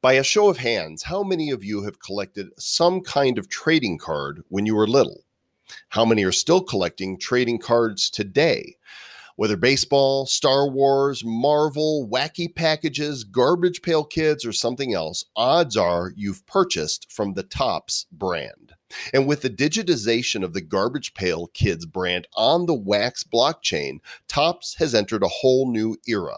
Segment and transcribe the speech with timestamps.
[0.00, 3.98] By a show of hands, how many of you have collected some kind of trading
[3.98, 5.24] card when you were little?
[5.88, 8.76] How many are still collecting trading cards today?
[9.34, 16.12] Whether baseball, Star Wars, Marvel, wacky packages, garbage pail kids, or something else, odds are
[16.14, 18.67] you've purchased from the Topps brand.
[19.12, 23.98] And with the digitization of the Garbage Pail Kids brand on the Wax blockchain,
[24.28, 26.36] Topps has entered a whole new era.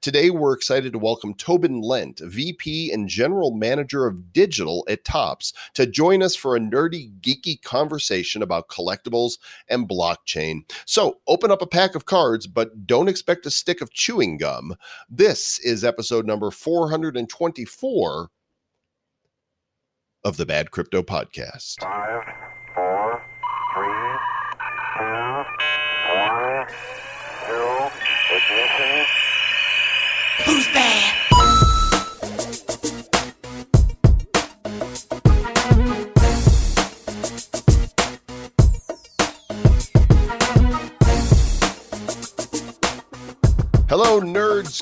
[0.00, 5.52] Today, we're excited to welcome Tobin Lent, VP and General Manager of Digital at Topps,
[5.74, 10.70] to join us for a nerdy, geeky conversation about collectibles and blockchain.
[10.84, 14.76] So, open up a pack of cards, but don't expect a stick of chewing gum.
[15.08, 18.30] This is episode number 424
[20.24, 21.80] of the Bad Crypto Podcast.
[21.80, 22.22] Five,
[22.74, 23.22] four,
[23.74, 24.18] three,
[24.96, 25.44] two,
[26.14, 26.66] one,
[27.46, 27.90] zero,
[28.30, 29.06] ignition.
[30.44, 31.18] Who's bad?
[43.88, 44.80] Hello, nerds,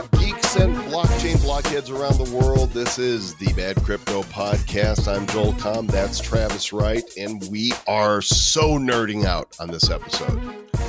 [0.56, 2.70] and blockchain blockheads around the world.
[2.70, 5.06] This is the Bad Crypto Podcast.
[5.06, 5.88] I'm Joel Comm.
[5.88, 10.42] That's Travis Wright, and we are so nerding out on this episode.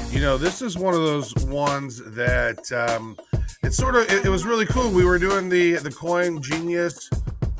[0.09, 3.15] You know, this is one of those ones that um,
[3.61, 4.89] it's sort of it, it was really cool.
[4.89, 7.07] We were doing the the Coin Genius,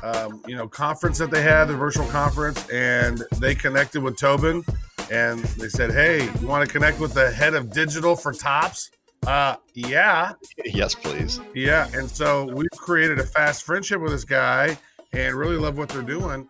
[0.02, 4.64] um, you know, conference that they had, the virtual conference, and they connected with Tobin,
[5.12, 8.90] and they said, "Hey, you want to connect with the head of digital for Topps?"
[9.26, 10.32] Uh, yeah,
[10.64, 11.40] Yes, please.
[11.54, 11.88] yeah.
[11.94, 14.76] And so we've created a fast friendship with this guy,
[15.12, 16.46] and really love what they're doing.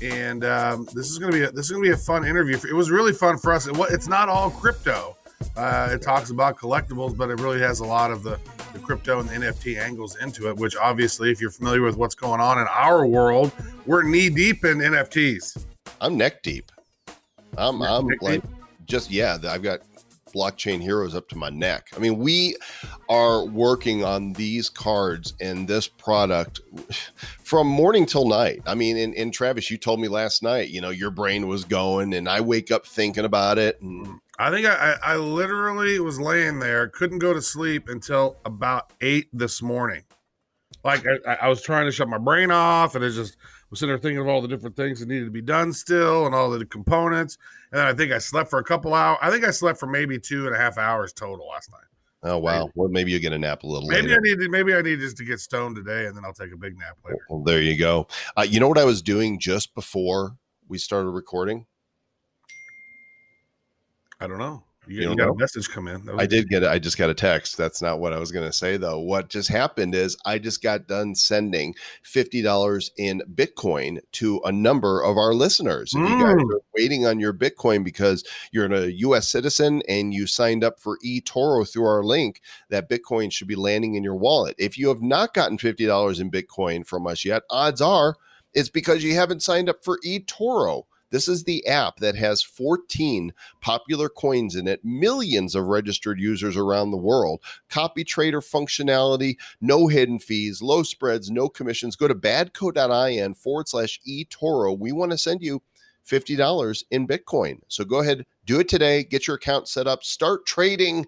[0.00, 2.56] And um, this is gonna be a, this is gonna be a fun interview.
[2.68, 3.66] It was really fun for us.
[3.66, 5.16] It, it's not all crypto.
[5.56, 8.38] Uh, it talks about collectibles, but it really has a lot of the,
[8.72, 10.56] the crypto and the NFT angles into it.
[10.56, 13.50] Which obviously, if you're familiar with what's going on in our world,
[13.86, 15.64] we're knee deep in NFTs.
[16.00, 16.70] I'm neck deep.
[17.56, 18.42] I'm, I'm neck like,
[18.86, 19.80] just, yeah, I've got
[20.32, 21.88] blockchain heroes up to my neck.
[21.96, 22.56] I mean, we
[23.08, 26.60] are working on these cards and this product
[27.42, 28.62] from morning till night.
[28.66, 31.64] I mean, and, and Travis, you told me last night, you know, your brain was
[31.64, 33.80] going, and I wake up thinking about it.
[33.80, 38.92] And I think I, I, literally was laying there, couldn't go to sleep until about
[39.00, 40.02] eight this morning.
[40.84, 43.36] Like I, I was trying to shut my brain off, and it just
[43.72, 46.26] was sitting there thinking of all the different things that needed to be done still,
[46.26, 47.38] and all the components.
[47.72, 49.18] And then I think I slept for a couple hours.
[49.22, 52.30] I think I slept for maybe two and a half hours total last night.
[52.30, 52.68] oh, wow.
[52.74, 54.20] Well, maybe you get a nap a little Maybe later.
[54.20, 56.52] I need to, maybe I need just to get stoned today, and then I'll take
[56.52, 57.18] a big nap later.
[57.30, 58.08] Well, there you go.
[58.36, 60.36] Uh, you know what I was doing just before
[60.68, 61.64] we started recording?
[64.20, 64.64] I don't know.
[64.88, 65.32] You, You got know?
[65.32, 66.08] a message come in.
[66.18, 67.56] I did get I just got a text.
[67.56, 68.98] That's not what I was going to say though.
[68.98, 75.00] What just happened is I just got done sending $50 in Bitcoin to a number
[75.02, 75.92] of our listeners.
[75.94, 76.54] If you guys Mm.
[76.54, 80.98] are waiting on your Bitcoin because you're a US citizen and you signed up for
[81.04, 84.54] eToro through our link, that Bitcoin should be landing in your wallet.
[84.58, 88.16] If you have not gotten $50 in Bitcoin from us yet, odds are
[88.54, 90.84] it's because you haven't signed up for eToro.
[91.12, 96.56] This is the app that has 14 popular coins in it, millions of registered users
[96.56, 101.96] around the world, copy trader functionality, no hidden fees, low spreads, no commissions.
[101.96, 104.76] Go to badco.in forward slash eToro.
[104.76, 105.62] We want to send you
[106.08, 107.60] $50 in Bitcoin.
[107.68, 111.06] So go ahead, do it today, get your account set up, start trading.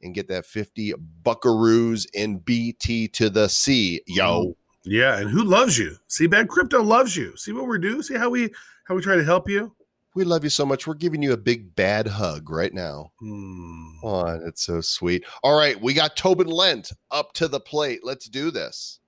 [0.00, 0.94] And get that 50
[1.24, 4.00] buckaroos in BT to the C.
[4.06, 4.56] Yo.
[4.84, 5.96] Yeah, and who loves you?
[6.06, 7.36] See, Bad Crypto loves you.
[7.36, 8.00] See what we're doing?
[8.02, 8.50] See how we
[8.88, 9.74] how we try to help you?
[10.14, 10.86] We love you so much.
[10.86, 13.12] We're giving you a big bad hug right now.
[13.20, 13.98] Hmm.
[14.02, 15.24] Oh, it's so sweet.
[15.44, 18.00] All right, we got Tobin Lent up to the plate.
[18.02, 18.98] Let's do this.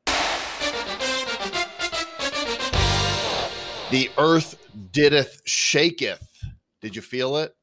[3.91, 4.57] The earth
[4.93, 6.29] diddeth shaketh.
[6.83, 7.57] Did you feel it?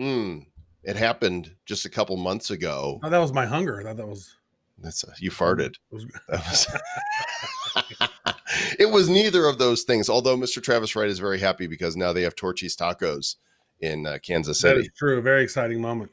[0.00, 0.46] Mm,
[0.82, 2.98] it happened just a couple months ago.
[3.02, 3.78] Oh, that was my hunger.
[3.80, 4.34] I thought that was.
[4.78, 5.74] That's a, you farted.
[5.92, 8.08] was That was-
[8.78, 10.08] it was neither of those things.
[10.08, 10.62] Although Mr.
[10.62, 13.36] Travis Wright is very happy because now they have Torchy's Tacos
[13.80, 14.80] in uh, Kansas City.
[14.80, 15.20] is true.
[15.22, 16.10] Very exciting moment.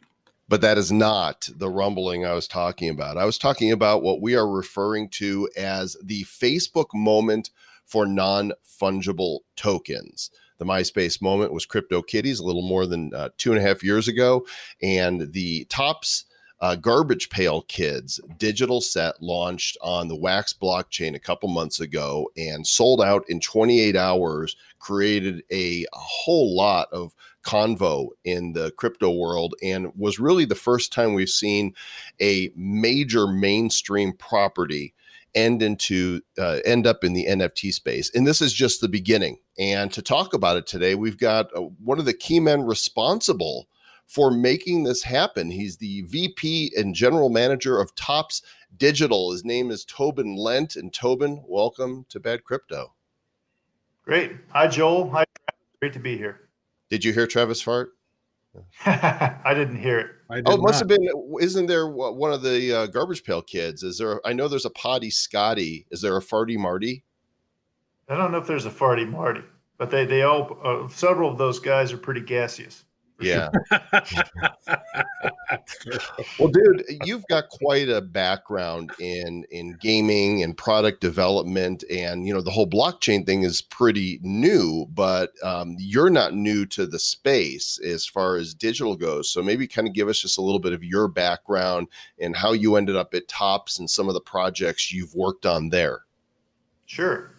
[0.48, 3.18] but that is not the rumbling I was talking about.
[3.18, 7.50] I was talking about what we are referring to as the Facebook moment
[7.86, 10.30] for non fungible tokens.
[10.58, 13.84] The MySpace moment was Crypto Kitties a little more than uh, two and a half
[13.84, 14.46] years ago,
[14.82, 16.26] and the Topps
[16.60, 22.30] uh, Garbage Pail Kids digital set launched on the Wax blockchain a couple months ago
[22.36, 24.56] and sold out in 28 hours.
[24.80, 27.14] Created a, a whole lot of
[27.44, 31.74] convo in the crypto world and was really the first time we've seen
[32.22, 34.94] a major mainstream property
[35.36, 38.12] end into uh, end up in the NFT space.
[38.14, 39.38] And this is just the beginning.
[39.58, 43.68] And to talk about it today, we've got uh, one of the key men responsible
[44.08, 45.52] for making this happen.
[45.52, 48.42] He's the VP and general manager of Topps
[48.76, 49.32] Digital.
[49.32, 50.76] His name is Tobin Lent.
[50.76, 52.94] And Tobin, welcome to Bad Crypto.
[54.04, 54.32] Great.
[54.50, 55.10] Hi, Joel.
[55.10, 55.62] Hi, Travis.
[55.82, 56.48] Great to be here.
[56.90, 57.92] Did you hear Travis fart?
[58.86, 60.08] I didn't hear it.
[60.30, 61.08] I did Oh, it must have been.
[61.42, 63.84] Isn't there one of the uh, garbage pail kids?
[63.84, 64.26] Is there?
[64.26, 65.86] I know there's a potty Scotty.
[65.92, 67.04] Is there a farty Marty?
[68.10, 69.44] I don't know if there's a farty Marty,
[69.78, 72.86] but they they all uh, several of those guys are pretty gaseous.
[73.20, 73.50] Yeah.
[76.40, 82.34] well, dude, you've got quite a background in in gaming and product development, and you
[82.34, 87.00] know the whole blockchain thing is pretty new, but um, you're not new to the
[87.00, 89.30] space as far as digital goes.
[89.32, 91.88] So maybe kind of give us just a little bit of your background
[92.20, 95.70] and how you ended up at Topps and some of the projects you've worked on
[95.70, 96.02] there.
[96.86, 97.32] Sure.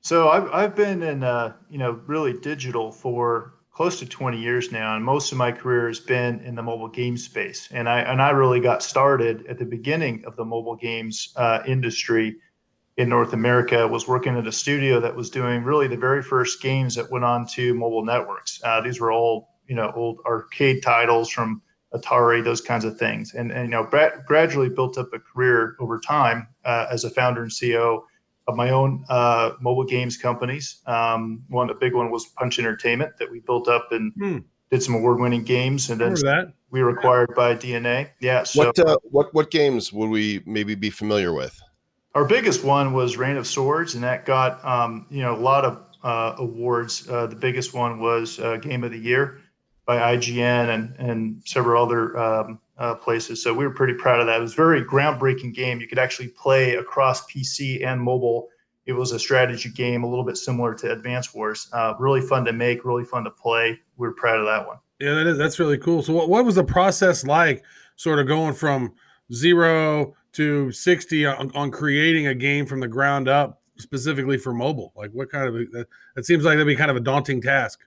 [0.00, 4.70] So I've I've been in uh, you know really digital for close to 20 years
[4.70, 7.68] now, and most of my career has been in the mobile game space.
[7.72, 11.60] And I and I really got started at the beginning of the mobile games uh,
[11.66, 12.36] industry
[12.98, 13.88] in North America.
[13.88, 17.24] Was working at a studio that was doing really the very first games that went
[17.24, 18.60] on to mobile networks.
[18.62, 21.62] Uh, these were all you know old arcade titles from
[21.94, 25.76] Atari, those kinds of things, and and you know gra- gradually built up a career
[25.80, 28.02] over time uh, as a founder and CEO
[28.48, 30.80] of my own uh, mobile games companies.
[30.86, 34.38] Um, one, a big one was Punch Entertainment that we built up and Hmm.
[34.70, 36.52] did some award-winning games, and then that?
[36.70, 38.08] we were acquired by DeNA.
[38.20, 41.60] Yeah, so What uh, what what games would we maybe be familiar with?
[42.14, 45.64] our biggest one was Reign of Swords, and that got um, you know a lot
[45.64, 47.08] of uh, awards.
[47.08, 49.40] Uh, the biggest one was uh, Game of the Year
[49.86, 53.42] by IGN and and several other um, uh, places.
[53.42, 54.38] So we were pretty proud of that.
[54.38, 55.80] It was a very groundbreaking game.
[55.80, 58.48] You could actually play across PC and mobile.
[58.86, 61.68] It was a strategy game, a little bit similar to Advance Wars.
[61.72, 63.78] Uh, really fun to make, really fun to play.
[63.96, 64.78] We are proud of that one.
[64.98, 66.02] Yeah, that is that's really cool.
[66.02, 67.64] So what, what was the process like
[67.96, 68.92] sort of going from
[69.32, 74.92] zero to 60 on, on creating a game from the ground up specifically for mobile?
[74.96, 77.80] Like what kind of that seems like that'd be kind of a daunting task.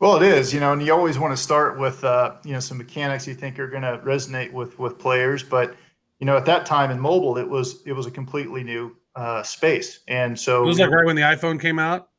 [0.00, 2.60] Well, it is, you know, and you always want to start with, uh, you know,
[2.60, 5.42] some mechanics you think are going to resonate with with players.
[5.42, 5.74] But
[6.20, 9.42] you know, at that time in mobile, it was it was a completely new uh,
[9.42, 12.10] space, and so It was like right when the iPhone came out.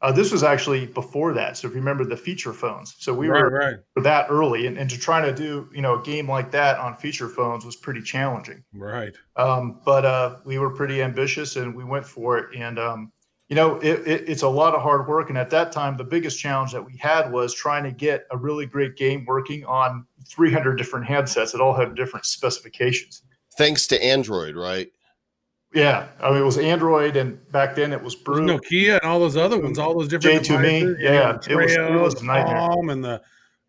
[0.00, 1.56] uh, this was actually before that.
[1.56, 4.78] So if you remember the feature phones, so we right, were right, that early, and,
[4.78, 7.74] and to try to do you know a game like that on feature phones was
[7.76, 8.62] pretty challenging.
[8.72, 9.14] right.
[9.36, 12.56] Um, but uh, we were pretty ambitious and we went for it.
[12.56, 13.12] And, um,
[13.48, 15.28] you know, it, it, it's a lot of hard work.
[15.30, 18.36] And at that time, the biggest challenge that we had was trying to get a
[18.36, 23.22] really great game working on 300 different handsets that all have different specifications.
[23.56, 24.90] Thanks to Android, right?
[25.74, 26.08] Yeah.
[26.20, 28.40] I mean, it was Android, and back then it was It Brew.
[28.46, 31.78] Nokia and all those other ones, all those different J2Me, yeah, the it was- it
[31.78, 32.54] Treo, was a nightmare.
[32.56, 33.22] Palm, and the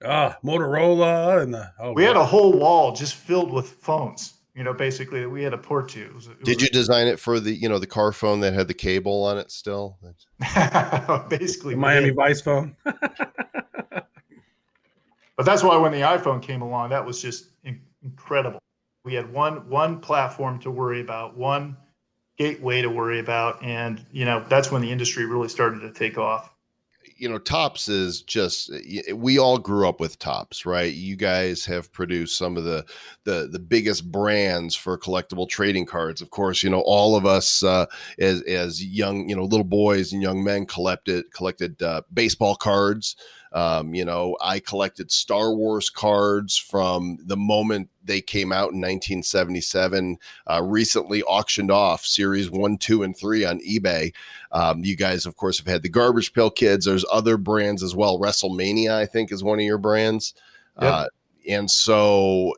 [0.04, 1.72] uh, Motorola and the.
[1.80, 5.42] Oh, we had a whole wall just filled with phones, you know, basically that we
[5.42, 6.02] had a port to.
[6.02, 8.42] It was, it Did was you design it for the you know the car phone
[8.42, 9.98] that had the cable on it still?
[11.30, 12.10] basically the Miami.
[12.10, 12.76] Vice phone.
[15.38, 18.60] But that's why when the iPhone came along, that was just in- incredible.
[19.06, 21.78] We had one one platform to worry about, one
[22.38, 26.18] gateway to worry about, and you know that's when the industry really started to take
[26.18, 26.54] off.
[27.20, 28.72] You know, Topps is just
[29.14, 30.94] we all grew up with Topps, right?
[30.94, 32.86] You guys have produced some of the
[33.26, 36.22] the the biggest brands for collectible trading cards.
[36.22, 40.14] Of course, you know, all of us uh, as as young, you know, little boys
[40.14, 43.16] and young men collected collected uh, baseball cards.
[43.52, 48.82] Um, you know, I collected Star Wars cards from the moment they came out in
[48.82, 50.18] 1977.
[50.48, 54.14] Uh, recently auctioned off series one, two, and three on eBay.
[54.52, 56.86] Um, you guys, of course, have had the Garbage Pail Kids.
[56.86, 58.20] There's other brands as well.
[58.20, 60.34] WrestleMania, I think, is one of your brands.
[60.82, 60.94] Yep.
[60.94, 61.08] Uh,
[61.48, 62.54] and so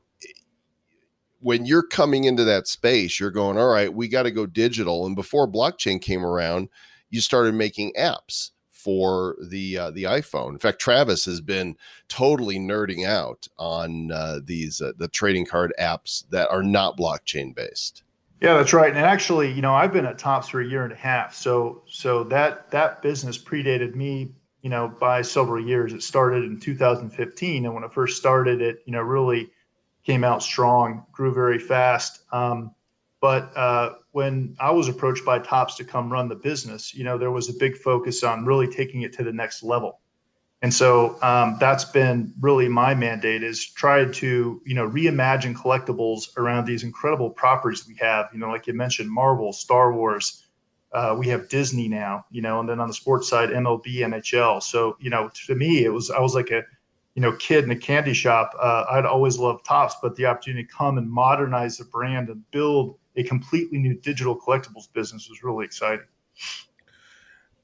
[1.39, 5.05] when you're coming into that space, you're going, all right, we got to go digital.
[5.05, 6.69] And before blockchain came around,
[7.09, 8.51] you started making apps
[8.83, 10.51] for the uh, the iPhone.
[10.51, 11.75] In fact, Travis has been
[12.07, 17.55] totally nerding out on uh, these uh, the trading card apps that are not blockchain
[17.55, 18.03] based.
[18.41, 18.89] Yeah, that's right.
[18.89, 21.83] And actually, you know, I've been at Topps for a year and a half, so
[21.87, 25.93] so that that business predated me, you know, by several years.
[25.93, 29.51] It started in 2015, and when it first started, it you know really
[30.03, 32.23] came out strong, grew very fast.
[32.31, 32.73] Um,
[33.21, 37.17] but uh, when I was approached by Topps to come run the business, you know,
[37.19, 40.01] there was a big focus on really taking it to the next level.
[40.63, 46.37] And so um, that's been really my mandate is try to you know reimagine collectibles
[46.37, 48.29] around these incredible properties we have.
[48.31, 50.47] You know, like you mentioned, Marvel, Star Wars.
[50.93, 54.61] Uh, we have Disney now, you know, and then on the sports side, MLB, NHL.
[54.61, 56.63] So you know, to me, it was I was like a
[57.15, 58.51] you know kid in a candy shop.
[58.61, 62.43] Uh, I'd always loved Topps, but the opportunity to come and modernize the brand and
[62.51, 66.05] build a completely new digital collectibles business was really exciting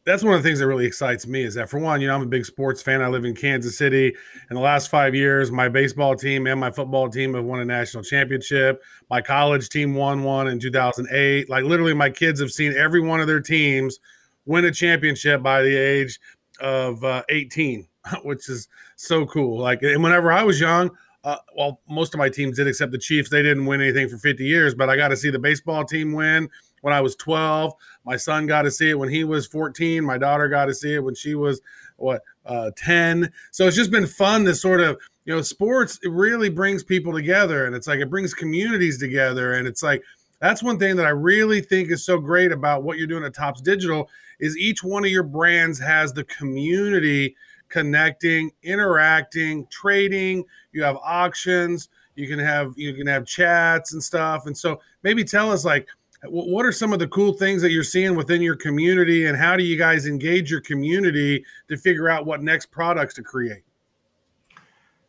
[0.08, 2.16] that's one of the things that really excites me is that for one, you know,
[2.16, 3.02] I'm a big sports fan.
[3.02, 4.16] I live in Kansas City.
[4.50, 7.66] In the last five years, my baseball team and my football team have won a
[7.66, 8.82] national championship.
[9.10, 11.50] My college team won one in 2008.
[11.50, 14.00] Like literally, my kids have seen every one of their teams
[14.46, 16.18] win a championship by the age
[16.62, 17.86] of uh, 18,
[18.24, 19.60] which is so cool.
[19.60, 20.90] Like, and whenever I was young,
[21.24, 23.30] uh, well, most of my teams did, except the Chiefs.
[23.30, 26.14] They didn't win anything for 50 years, but I got to see the baseball team
[26.14, 26.50] win
[26.82, 27.74] when I was 12.
[28.06, 30.04] My son got to see it when he was 14.
[30.04, 31.62] My daughter got to see it when she was
[31.98, 33.32] what uh, 10.
[33.52, 36.00] So it's just been fun to sort of you know sports.
[36.04, 40.04] It really brings people together, and it's like it brings communities together, and it's like
[40.40, 43.34] that's one thing that I really think is so great about what you're doing at
[43.34, 44.10] Topps Digital
[44.40, 47.36] is each one of your brands has the community
[47.70, 50.44] connecting, interacting, trading.
[50.72, 51.90] You have auctions.
[52.16, 54.46] You can have you can have chats and stuff.
[54.46, 55.88] And so maybe tell us like
[56.26, 59.56] what are some of the cool things that you're seeing within your community and how
[59.56, 63.64] do you guys engage your community to figure out what next products to create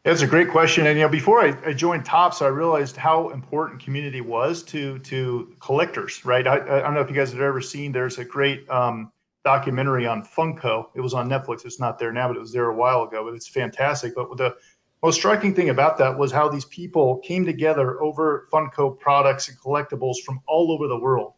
[0.02, 3.30] that's a great question and you know before i, I joined Topps i realized how
[3.30, 7.40] important community was to to collectors right I, I, don't know if you guys have
[7.40, 9.10] ever seen there's a great um,
[9.48, 12.70] documentary on funko it was on netflix it's not there now but it was there
[12.70, 14.54] a while ago but it's fantastic but the
[15.02, 19.56] most striking thing about that was how these people came together over Funko products and
[19.58, 21.34] collectibles from all over the world.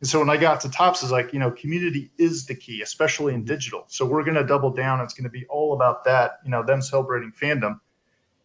[0.00, 2.80] And so when I got to Topps, it's like, you know, community is the key,
[2.82, 3.84] especially in digital.
[3.88, 5.00] So we're going to double down.
[5.00, 7.78] It's going to be all about that, you know, them celebrating fandom.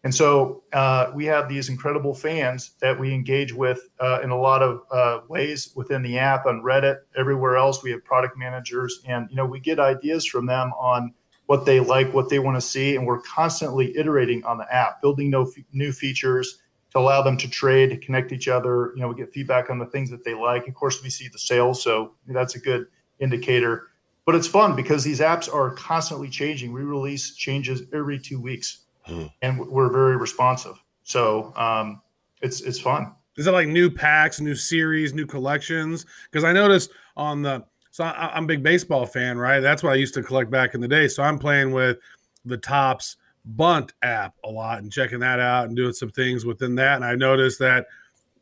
[0.08, 4.40] And so uh, we have these incredible fans that we engage with uh, in a
[4.40, 7.84] lot of uh, ways within the app, on Reddit, everywhere else.
[7.84, 11.14] We have product managers, and you know we get ideas from them on
[11.48, 15.02] what they like, what they want to see, and we're constantly iterating on the app,
[15.02, 16.60] building no, new features
[16.92, 18.94] to allow them to trade, to connect each other.
[18.96, 20.70] You know, we get feedback on the things that they like.
[20.70, 22.88] Of course, we see the sales, so that's a good
[23.20, 23.90] indicator.
[24.26, 26.72] But it's fun because these apps are constantly changing.
[26.72, 29.26] We release changes every two weeks, hmm.
[29.42, 30.82] and we're very responsive.
[31.04, 32.02] So um,
[32.42, 33.14] it's it's fun.
[33.38, 36.06] Is it like new packs, new series, new collections?
[36.30, 39.60] Because I noticed on the so I, am a big baseball fan, right?
[39.60, 41.08] That's what I used to collect back in the day.
[41.08, 41.98] So I'm playing with
[42.46, 46.76] the Topps Bunt app a lot and checking that out and doing some things within
[46.76, 46.98] that.
[46.98, 47.88] And I noticed that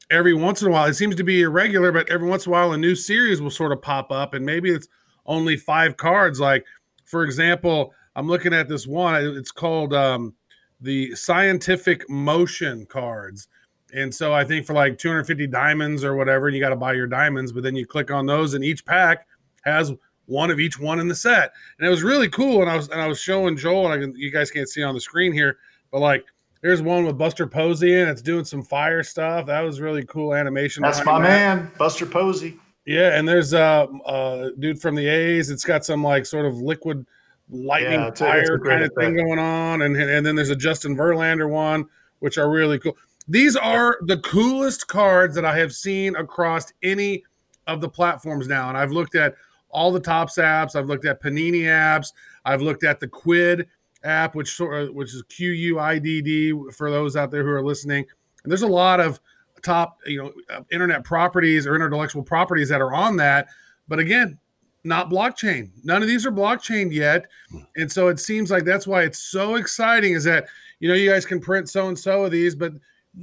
[0.09, 2.53] every once in a while, it seems to be irregular, but every once in a
[2.53, 4.87] while, a new series will sort of pop up, and maybe it's
[5.25, 6.39] only five cards.
[6.39, 6.65] Like,
[7.05, 9.15] for example, I'm looking at this one.
[9.37, 10.33] It's called um,
[10.85, 13.47] the Scientific Motion cards.
[13.93, 16.93] And so I think for like 250 diamonds or whatever, and you got to buy
[16.93, 19.27] your diamonds, but then you click on those, and each pack
[19.63, 19.91] has
[20.27, 22.61] one of each one in the set, and it was really cool.
[22.61, 24.83] And I was and I was showing Joel, and I can, you guys can't see
[24.83, 25.57] on the screen here,
[25.91, 26.25] but like
[26.61, 29.45] there's one with Buster Posey and it's doing some fire stuff.
[29.45, 30.81] That was really cool animation.
[30.81, 31.23] That's my that.
[31.23, 32.57] man, Buster Posey.
[32.87, 35.51] Yeah, and there's a, a dude from the A's.
[35.51, 37.05] It's got some like sort of liquid
[37.49, 41.49] lightning yeah, fire kind of thing going on, and and then there's a Justin Verlander
[41.49, 41.85] one,
[42.19, 42.97] which are really cool.
[43.27, 47.23] These are the coolest cards that I have seen across any
[47.67, 49.35] of the platforms now, and I've looked at
[49.69, 50.75] all the Topps apps.
[50.75, 52.13] I've looked at Panini apps.
[52.45, 53.67] I've looked at the Quidd
[54.03, 57.43] app, which sort of, which is Q U I D D for those out there
[57.43, 58.05] who are listening.
[58.43, 59.19] And there's a lot of
[59.63, 63.47] top you know uh, internet properties or intellectual properties that are on that.
[63.87, 64.37] But again,
[64.85, 65.71] not blockchain.
[65.83, 67.59] None of these are blockchain yet, hmm.
[67.75, 70.13] and so it seems like that's why it's so exciting.
[70.13, 70.47] Is that
[70.79, 72.73] you know you guys can print so and so of these, but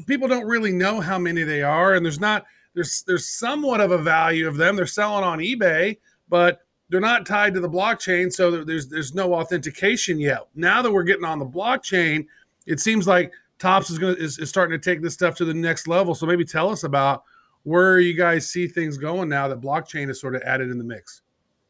[0.07, 3.93] people don't really know how many they are, and there's not there's there's somewhat of
[3.93, 4.77] a value of them.
[4.77, 9.35] They're selling on eBay, but they're not tied to the blockchain, so there's there's no
[9.35, 10.49] authentication yet.
[10.55, 12.27] Now that we're getting on the blockchain,
[12.67, 15.55] it seems like Topps is going is, is starting to take this stuff to the
[15.55, 16.15] next level.
[16.15, 17.23] So maybe tell us about
[17.63, 20.85] where you guys see things going now that blockchain is sort of added in the
[20.85, 21.23] mix.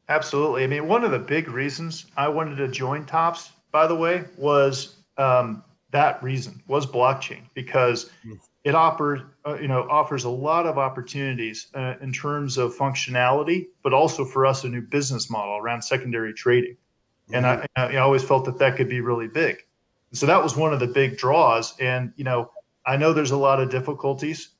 [0.08, 0.64] Absolutely.
[0.64, 4.24] I mean, one of the big reasons I wanted to join Topps, by the way,
[4.36, 10.30] was um, that reason was blockchain because hmm it offers uh, you know offers a
[10.30, 15.30] lot of opportunities uh, in terms of functionality but also for us a new business
[15.30, 16.76] model around secondary trading
[17.28, 17.34] mm-hmm.
[17.34, 19.64] and I, I, always felt that that could be really big
[20.12, 22.50] so that was one of the big draws and you know
[22.86, 24.50] i know there's a lot of difficulties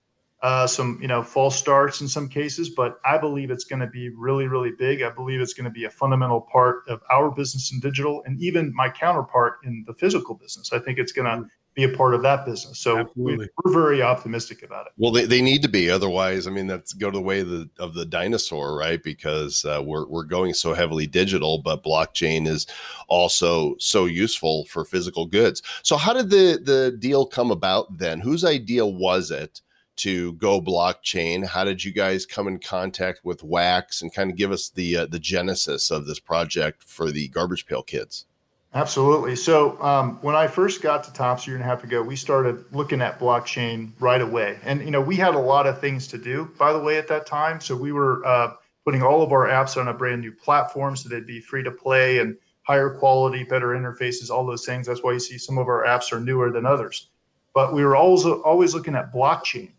[0.43, 3.87] uh, some you know false starts in some cases, but I believe it's going to
[3.87, 5.03] be really really big.
[5.03, 8.41] I believe it's going to be a fundamental part of our business in digital, and
[8.41, 10.73] even my counterpart in the physical business.
[10.73, 12.79] I think it's going to be a part of that business.
[12.81, 14.93] So we, we're very optimistic about it.
[14.99, 15.89] Well, they, they need to be.
[15.89, 19.03] Otherwise, I mean, that's go to the way of the, of the dinosaur, right?
[19.03, 22.67] Because uh, we're, we're going so heavily digital, but blockchain is
[23.09, 25.63] also so useful for physical goods.
[25.83, 28.21] So, how did the, the deal come about then?
[28.21, 29.63] Whose idea was it
[29.97, 31.47] to go blockchain?
[31.47, 34.97] How did you guys come in contact with Wax and kind of give us the,
[34.97, 38.27] uh, the genesis of this project for the Garbage Pail Kids?
[38.75, 39.37] Absolutely.
[39.37, 42.17] So um, when I first got to Topps a year and a half ago, we
[42.17, 46.07] started looking at blockchain right away, and you know we had a lot of things
[46.09, 46.51] to do.
[46.59, 48.55] By the way, at that time, so we were uh,
[48.87, 51.71] putting all of our apps on a brand new platform, so they'd be free to
[51.71, 54.87] play and higher quality, better interfaces, all those things.
[54.87, 57.11] That's why you see some of our apps are newer than others.
[57.55, 59.73] But we were always always looking at blockchain,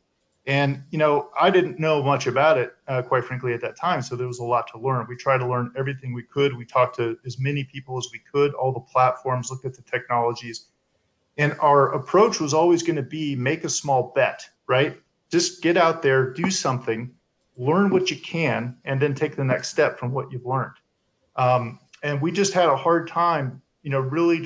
[0.46, 4.02] and you know I didn't know much about it, uh, quite frankly, at that time.
[4.02, 5.06] So there was a lot to learn.
[5.08, 6.56] We tried to learn everything we could.
[6.56, 9.82] We talked to as many people as we could, all the platforms, looked at the
[9.84, 10.68] technologies,
[11.38, 14.98] and our approach was always going to be make a small bet, right?
[15.32, 17.12] Just get out there, do something,
[17.58, 20.76] learn what you can, and then take the next step from what you've learned.
[21.36, 24.46] Um, and we just had a hard time, you know, really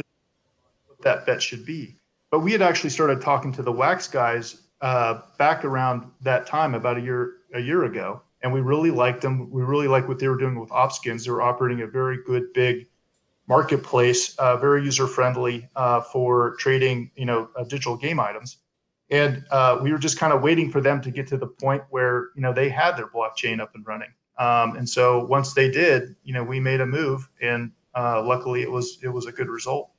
[0.88, 1.98] what that bet should be.
[2.30, 6.75] But we had actually started talking to the wax guys uh, back around that time,
[6.75, 9.50] about a year a year ago, and we really liked them.
[9.50, 11.25] We really liked what they were doing with OpSkins.
[11.25, 12.88] They were operating a very good, big
[13.48, 18.57] marketplace, uh, very user friendly uh, for trading, you know, uh, digital game items.
[19.10, 21.81] And uh, we were just kind of waiting for them to get to the point
[21.89, 24.10] where you know they had their blockchain up and running.
[24.38, 28.72] Um, and so once they did, you know, we made a move, and luckily it
[28.72, 29.89] was it was a good result.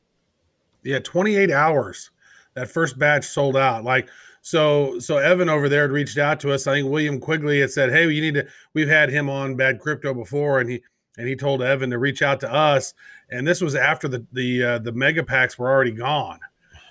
[0.84, 2.10] Yeah, 28 hours.
[2.54, 3.84] That first batch sold out.
[3.84, 4.08] Like
[4.42, 6.66] so so Evan over there had reached out to us.
[6.66, 9.80] I think William Quigley had said, "Hey, you need to we've had him on Bad
[9.80, 10.82] Crypto before and he
[11.16, 12.94] and he told Evan to reach out to us.
[13.30, 16.40] And this was after the the uh, the mega packs were already gone.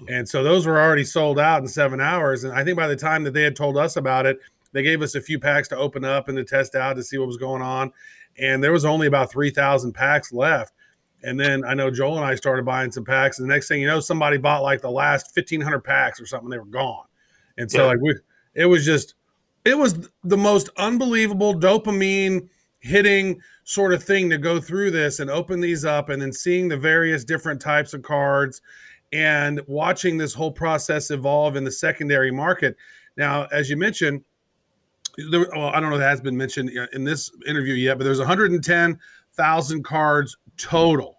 [0.08, 2.96] And so those were already sold out in 7 hours and I think by the
[2.96, 4.38] time that they had told us about it,
[4.72, 7.18] they gave us a few packs to open up and to test out to see
[7.18, 7.92] what was going on.
[8.38, 10.74] And there was only about 3,000 packs left.
[11.24, 13.40] And then I know Joel and I started buying some packs.
[13.40, 16.50] And the next thing you know, somebody bought like the last 1,500 packs or something.
[16.50, 17.07] They were gone.
[17.58, 17.88] And so, Yeah.
[17.88, 18.16] like, we,
[18.56, 19.16] it was just,
[19.66, 22.48] it was the most unbelievable dopamine
[22.80, 26.68] hitting sort of thing to go through this and open these up and then seeing
[26.68, 28.62] the various different types of cards
[29.12, 32.76] and watching this whole process evolve in the secondary market.
[33.18, 34.24] Now, as you mentioned,
[35.32, 38.04] there, well, I don't know if that has been mentioned in this interview yet, but
[38.04, 41.18] there's 110,000 cards total.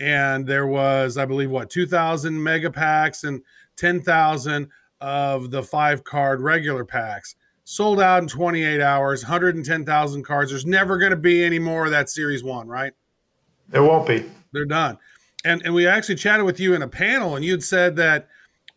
[0.00, 3.42] And there was, I believe, what, 2,000 mega packs and
[3.76, 4.68] 10,000
[5.00, 7.36] of the five card regular packs.
[7.64, 10.50] Sold out in 28 hours, 110,000 cards.
[10.50, 12.92] There's never going to be any more of that series one, right?
[13.68, 14.24] There won't be.
[14.52, 14.98] They're done.
[15.44, 18.28] And and we actually chatted with you in a panel, and you'd said that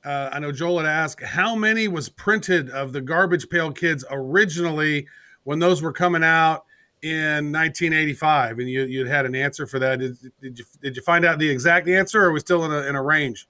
[0.03, 4.05] uh, I know Joel had asked how many was printed of the Garbage Pail Kids
[4.09, 5.07] originally
[5.43, 6.65] when those were coming out
[7.01, 9.99] in 1985, and you you'd had an answer for that.
[9.99, 12.71] Did, did you did you find out the exact answer, or are we still in
[12.71, 13.47] a in a range?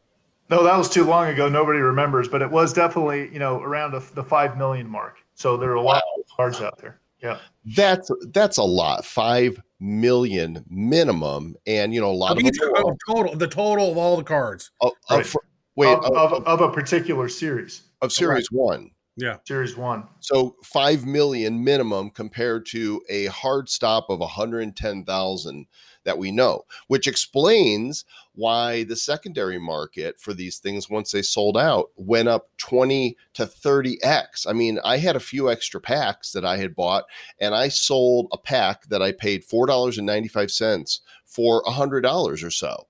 [0.50, 1.48] No, that was too long ago.
[1.48, 5.18] Nobody remembers, but it was definitely you know around the, the five million mark.
[5.36, 7.00] So there are a lot of cards out there.
[7.22, 7.38] Yeah.
[7.76, 9.06] That's that's a lot.
[9.06, 13.92] Five million minimum, and you know a lot Of of, them are- total, the total
[13.92, 14.72] of all the cards.
[14.82, 15.26] of- of- Right.
[15.26, 15.44] for-
[15.76, 18.92] wait of, of, of, of a particular series, of series one.
[19.16, 20.08] Yeah, series one.
[20.22, 25.66] So five million minimum compared to a hard stop of 110,000
[26.10, 31.56] that we know, which explains why the secondary market for these things, once they sold
[31.56, 34.48] out, went up 20 to 30x.
[34.48, 37.04] I mean, I had a few extra packs that I had bought,
[37.40, 42.88] and I sold a pack that I paid $4.95 for $100 or so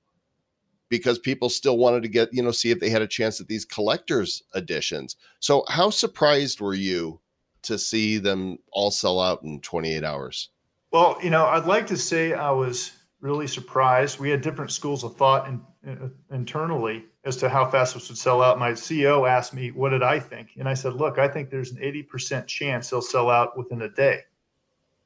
[0.88, 3.50] because people still wanted to get, you know, see if they had a chance at
[3.50, 5.18] these collector's editions.
[5.42, 7.20] So, how surprised were you
[7.64, 10.52] to see them all sell out in 28 hours?
[10.92, 14.20] Well, you know, I'd like to say I was really surprised.
[14.20, 18.18] We had different schools of thought in, in, internally as to how fast this would
[18.18, 18.60] sell out.
[18.60, 21.72] My CEO asked me, "What did I think?" And I said, "Look, I think there's
[21.72, 24.22] an 80% chance they'll sell out within a day."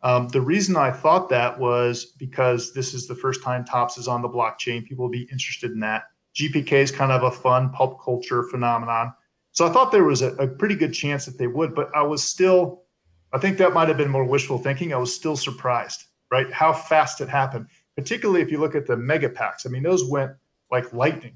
[0.04, 4.08] Um, the reason I thought that was because this is the first time Topps is
[4.08, 4.86] on the blockchain.
[4.86, 6.04] People will be interested in that.
[6.36, 9.13] GPK is kind of a fun pulp culture phenomenon.
[9.52, 12.02] So I thought there was a, a pretty good chance that they would, but I
[12.02, 12.84] was still,
[13.32, 14.93] I think that might have been more wishful thinking.
[14.93, 16.52] I was still surprised, right?
[16.52, 19.65] How fast it happened, particularly if you look at the mega packs.
[19.65, 20.32] I mean, those went
[20.71, 21.36] like lightning.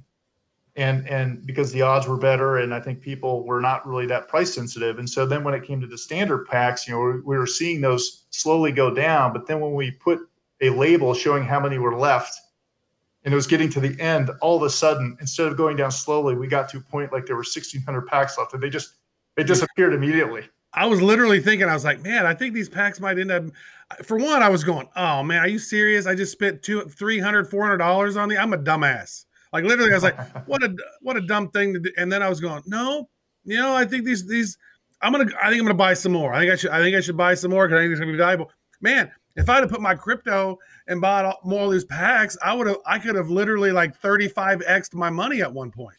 [0.75, 4.27] and and because the odds were better, and I think people were not really that
[4.27, 4.99] price sensitive.
[4.99, 7.47] And so then when it came to the standard packs, you know, we, we were
[7.47, 9.33] seeing those slowly go down.
[9.33, 10.19] But then when we put
[10.61, 12.35] a label showing how many were left,
[13.23, 15.91] and it was getting to the end, all of a sudden, instead of going down
[15.91, 18.93] slowly, we got to a point like there were 1,600 packs left, and they just
[19.35, 20.43] they disappeared immediately.
[20.73, 23.43] I was literally thinking, I was like, man, I think these packs might end up.
[24.03, 26.05] For one, I was going, oh man, are you serious?
[26.07, 28.37] I just spent two, three hundred, four hundred dollars on the.
[28.37, 29.25] I'm a dumbass.
[29.53, 31.91] Like literally, I was like, what a what a dumb thing to do.
[31.97, 33.09] And then I was going, no,
[33.45, 34.57] you know, I think these these.
[35.01, 35.25] I'm gonna.
[35.41, 36.33] I think I'm gonna buy some more.
[36.33, 36.71] I think I should.
[36.71, 38.51] I think I should buy some more because I think it's gonna be valuable.
[38.81, 42.53] Man, if I'd have put my crypto and bought all- more of these packs, I
[42.53, 42.77] would have.
[42.85, 45.95] I could have literally like 35 x my money at one point.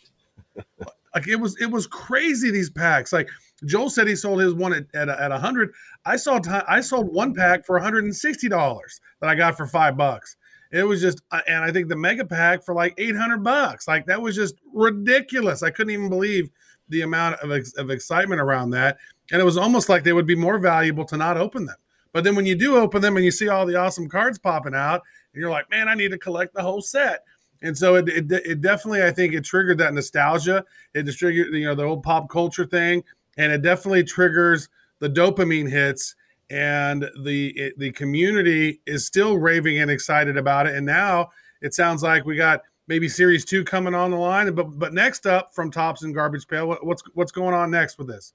[1.15, 1.57] like it was.
[1.61, 2.51] It was crazy.
[2.51, 3.13] These packs.
[3.15, 3.31] Like
[3.67, 5.73] Joel said, he sold his one at at, at 100.
[6.05, 6.39] I saw.
[6.39, 10.37] Ti I sold one pack for 160 dollars that I got for five bucks.
[10.71, 13.89] It was just, uh, and I think the mega pack for like 800 bucks.
[13.89, 15.63] Like that was just ridiculous.
[15.63, 16.51] I couldn't even believe
[16.89, 18.99] the amount of, of excitement around that.
[19.31, 21.77] And it was almost like they would be more valuable to not open them.
[22.13, 24.75] But then when you do open them and you see all the awesome cards popping
[24.75, 27.25] out, and you're like, man, I need to collect the whole set.
[27.61, 30.65] And so it, it, it definitely, I think it triggered that nostalgia.
[30.95, 33.03] It triggered, you know, the old pop culture thing.
[33.39, 34.69] And it definitely triggers
[35.01, 36.15] the dopamine hits
[36.51, 40.75] and the it, the community is still raving and excited about it.
[40.75, 41.29] And now
[41.61, 44.53] it sounds like we got maybe series two coming on the line.
[44.55, 47.99] But but next up from Topps and Garbage Pail, what, what's what's going on next
[47.99, 48.33] with this?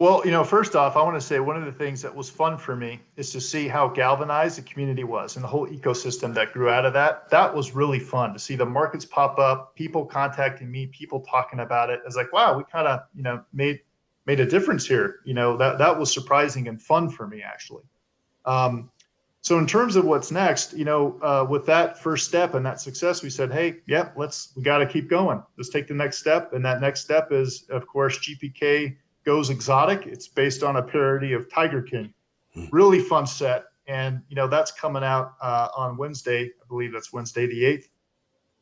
[0.00, 2.28] Well, you know, first off, I want to say one of the things that was
[2.28, 6.34] fun for me is to see how galvanized the community was and the whole ecosystem
[6.34, 7.28] that grew out of that.
[7.30, 11.60] That was really fun to see the markets pop up, people contacting me, people talking
[11.60, 12.00] about it.
[12.04, 13.80] It's like, wow, we kind of, you know, made
[14.26, 15.20] made a difference here.
[15.24, 17.84] You know, that that was surprising and fun for me actually.
[18.46, 18.90] Um,
[19.42, 22.80] so in terms of what's next, you know, uh, with that first step and that
[22.80, 25.40] success, we said, hey, yep, let's we got to keep going.
[25.56, 30.06] Let's take the next step, and that next step is, of course, GPK goes exotic.
[30.06, 32.12] It's based on a parody of Tiger King.
[32.70, 36.44] Really fun set, and you know that's coming out uh, on Wednesday.
[36.44, 37.88] I believe that's Wednesday the eighth.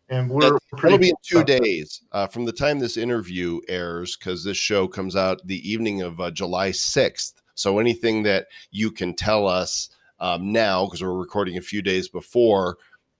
[0.09, 4.45] And we're It'll be in two days uh, from the time this interview airs, because
[4.45, 7.35] this show comes out the evening of uh, July 6th.
[7.55, 9.89] So anything that you can tell us
[10.21, 12.77] um, now, because we're recording a few days before,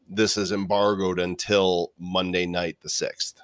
[0.09, 3.35] this is embargoed until Monday night, the 6th.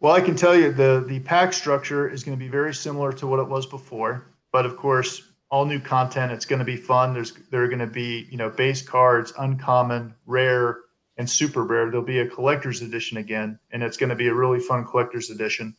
[0.00, 3.12] Well, I can tell you the the pack structure is going to be very similar
[3.14, 6.30] to what it was before, but of course, all new content.
[6.30, 7.14] It's going to be fun.
[7.14, 10.78] There's there are going to be you know base cards, uncommon, rare,
[11.16, 11.90] and super rare.
[11.90, 15.30] There'll be a collector's edition again, and it's going to be a really fun collector's
[15.30, 15.76] edition.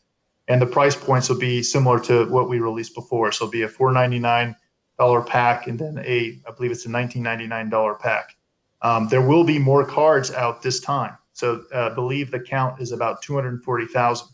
[0.48, 3.32] And the price points will be similar to what we released before.
[3.32, 4.54] So it'll be a four ninety nine
[4.98, 8.36] dollar pack, and then a I believe it's a nineteen ninety nine dollar pack.
[8.82, 11.16] Um, there will be more cards out this time.
[11.40, 14.28] So uh, believe the count is about 240,000.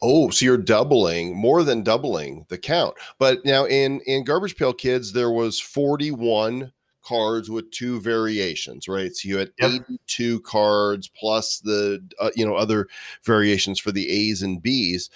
[0.00, 2.94] Oh, so you're doubling, more than doubling the count.
[3.18, 9.14] But now in in Garbage Pail Kids, there was 41 cards with two variations, right?
[9.14, 9.70] So you had Yep.
[10.08, 12.88] 82 cards plus the uh, you know other
[13.24, 15.10] variations for the A's and B's.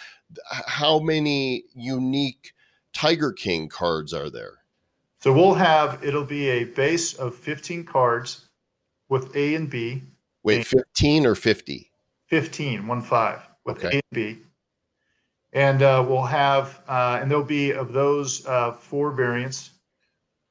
[0.48, 2.54] How many unique
[2.92, 4.58] Tiger King cards are there?
[5.20, 8.48] So we'll have, it'll be a base of 15 cards
[9.10, 10.02] with A and B,
[10.42, 11.90] Wait, 15 or 50?
[12.26, 13.88] 15, one five with Okay.
[13.88, 14.38] A and B.
[15.53, 19.70] And uh, we'll have, uh, and there'll be of those uh, four variants.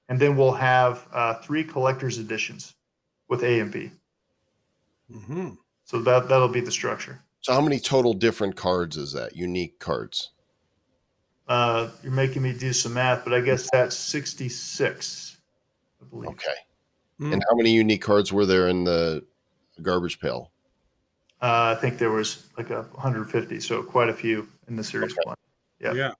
[0.09, 2.75] And then we'll have uh, three collector's editions
[3.29, 3.91] with A and B.
[5.11, 5.51] Mm-hmm.
[5.85, 7.21] So that, that'll be the structure.
[7.41, 9.35] So how many total different cards is that?
[9.35, 10.31] Unique cards.
[11.47, 15.37] Uh, you're making me do some math, but I guess that's 66,
[16.01, 16.29] I believe.
[16.31, 16.53] Okay.
[17.19, 17.33] Mm.
[17.33, 19.25] And how many unique cards were there in the
[19.83, 20.51] Garbage Pail?
[21.41, 25.13] Uh, I think there was like a 150, so quite a few in the series
[25.13, 25.21] Okay.
[25.23, 25.35] one.
[25.79, 25.93] Yeah.
[25.93, 26.11] Yeah.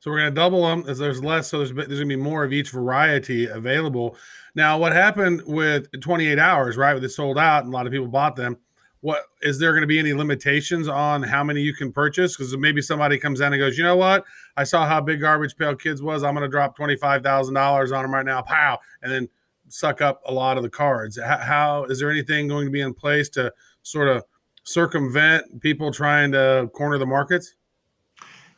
[0.00, 1.48] So we're going to double them as there's less.
[1.48, 4.16] So there's, there's going to be more of each variety available.
[4.54, 7.00] Now, what happened with 28 hours, right?
[7.00, 8.58] They sold out and a lot of people bought them.
[9.00, 12.36] What is there going to be any limitations on how many you can purchase?
[12.36, 14.24] Because maybe somebody comes in and goes, you know what?
[14.56, 16.22] I saw how big Garbage Pail Kids was.
[16.22, 18.42] I'm going to drop $25,000 on them right now.
[18.42, 18.78] Pow.
[19.02, 19.28] And then
[19.70, 21.18] suck up a lot of the cards.
[21.20, 23.52] How, how is there anything going to be in place to
[23.82, 24.24] sort of
[24.64, 27.54] circumvent people trying to corner the markets?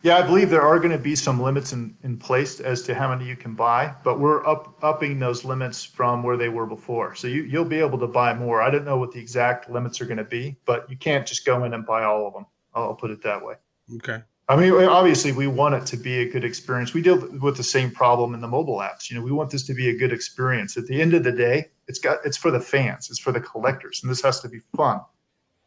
[0.03, 2.95] Yeah, I believe there are going to be some limits in, in place as to
[2.95, 6.65] how many you can buy, but we're up upping those limits from where they were
[6.65, 7.15] before.
[7.15, 8.63] So you, you'll be able to buy more.
[8.63, 11.45] I don't know what the exact limits are going to be, but you can't just
[11.45, 12.47] go in and buy all of them.
[12.75, 13.57] I'll put it that way.
[13.97, 14.23] Okay.
[14.51, 16.93] I mean, obviously, we want it to be a good experience.
[16.93, 19.09] We deal with the same problem in the mobile apps.
[19.09, 20.77] You know, we want this to be a good experience.
[20.77, 23.41] At the end of the day, it's got it's for the fans, it's for the
[23.41, 25.01] collectors, and this has to be fun.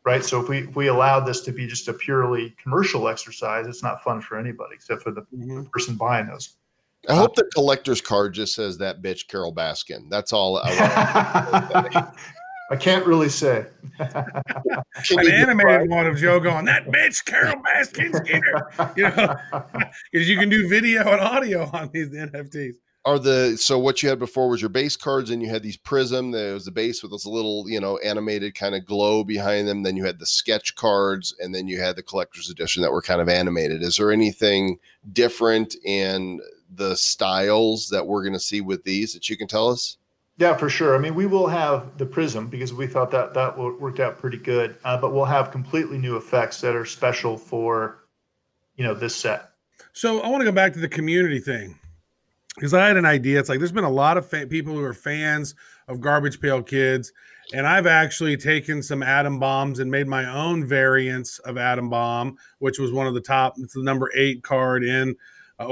[0.06, 0.22] right?
[0.26, 3.82] So if we if we allowed this to be just a purely commercial exercise, it's
[3.82, 5.72] not fun for anybody except for the Mhm.
[5.72, 6.58] person buying those.
[7.08, 10.10] I hope the collector's card just says that bitch Carole Baskin.
[10.10, 10.58] That's all.
[10.62, 12.10] I want.
[12.74, 13.68] I can't really say.
[14.00, 18.42] Can An you animated one of Joe going, that bitch Carole Baskin's here.
[18.98, 19.36] You know,
[20.12, 22.74] because you can do video and audio on these NFTs.
[23.06, 25.78] are the so what you had before was your base cards and you had these
[25.78, 29.68] prism there was the base with this little you know animated kind of glow behind
[29.68, 32.92] them then you had the sketch cards and then you had the collector's edition that
[32.92, 34.78] were kind of animated is there anything
[35.12, 36.40] different in
[36.74, 39.98] the styles that we're going to see with these that you can tell us
[40.38, 40.96] Yeah, for sure.
[40.96, 44.38] I mean, we will have the prism because we thought that that worked out pretty
[44.38, 44.78] good.
[44.84, 48.06] Uh, but we'll have completely new effects that are special for,
[48.76, 49.52] you know, this set.
[49.94, 51.78] So I want to go back to the community thing
[52.56, 53.40] because I had an idea.
[53.40, 55.54] It's like there's been a lot of fa- people who are fans
[55.88, 57.12] of Garbage Pail Kids,
[57.54, 62.38] and I've actually taken some Atom Bombs and made my own variants of Atom Bomb,
[62.58, 63.54] which was one of the top.
[63.58, 65.16] It's the number eight card in
[65.60, 65.68] uh,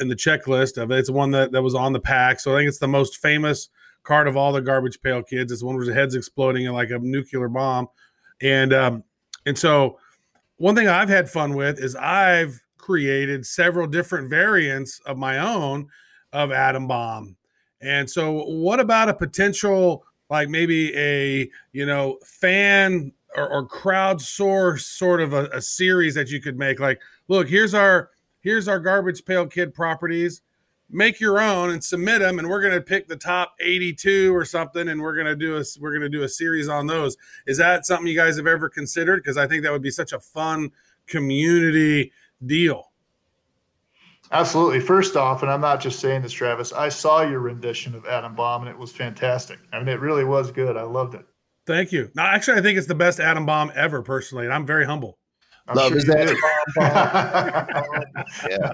[0.00, 0.98] in the checklist of it.
[0.98, 2.40] It's the one that that was on the pack.
[2.40, 3.70] So I think it's the most famous
[4.02, 5.52] card of all the Garbage Pail Kids.
[5.52, 7.88] It's one where the head's exploding in like a nuclear bomb,
[8.40, 9.04] and um,
[9.46, 9.98] and so
[10.56, 15.88] one thing I've had fun with is I've created several different variants of my own
[16.32, 17.36] of Atom Bomb.
[17.80, 24.80] And so what about a potential like maybe a, you know, fan or, or crowdsource
[24.80, 28.10] sort of a, a series that you could make like, look, here's our
[28.40, 30.42] here's our garbage pail kid properties.
[30.94, 34.88] Make your own and submit them, and we're gonna pick the top 82 or something,
[34.88, 37.16] and we're gonna do a we're gonna do a series on those.
[37.46, 39.22] Is that something you guys have ever considered?
[39.22, 40.70] Because I think that would be such a fun
[41.06, 42.12] community
[42.44, 42.92] deal.
[44.32, 44.80] Absolutely.
[44.80, 48.34] First off, and I'm not just saying this, Travis, I saw your rendition of Atom
[48.34, 49.58] Bomb and it was fantastic.
[49.72, 50.76] I mean, it really was good.
[50.76, 51.24] I loved it.
[51.66, 52.10] Thank you.
[52.14, 55.18] No, actually, I think it's the best atom bomb ever, personally, and I'm very humble.
[55.68, 56.26] I'm Love sure is you that-
[58.44, 58.50] did.
[58.50, 58.72] yeah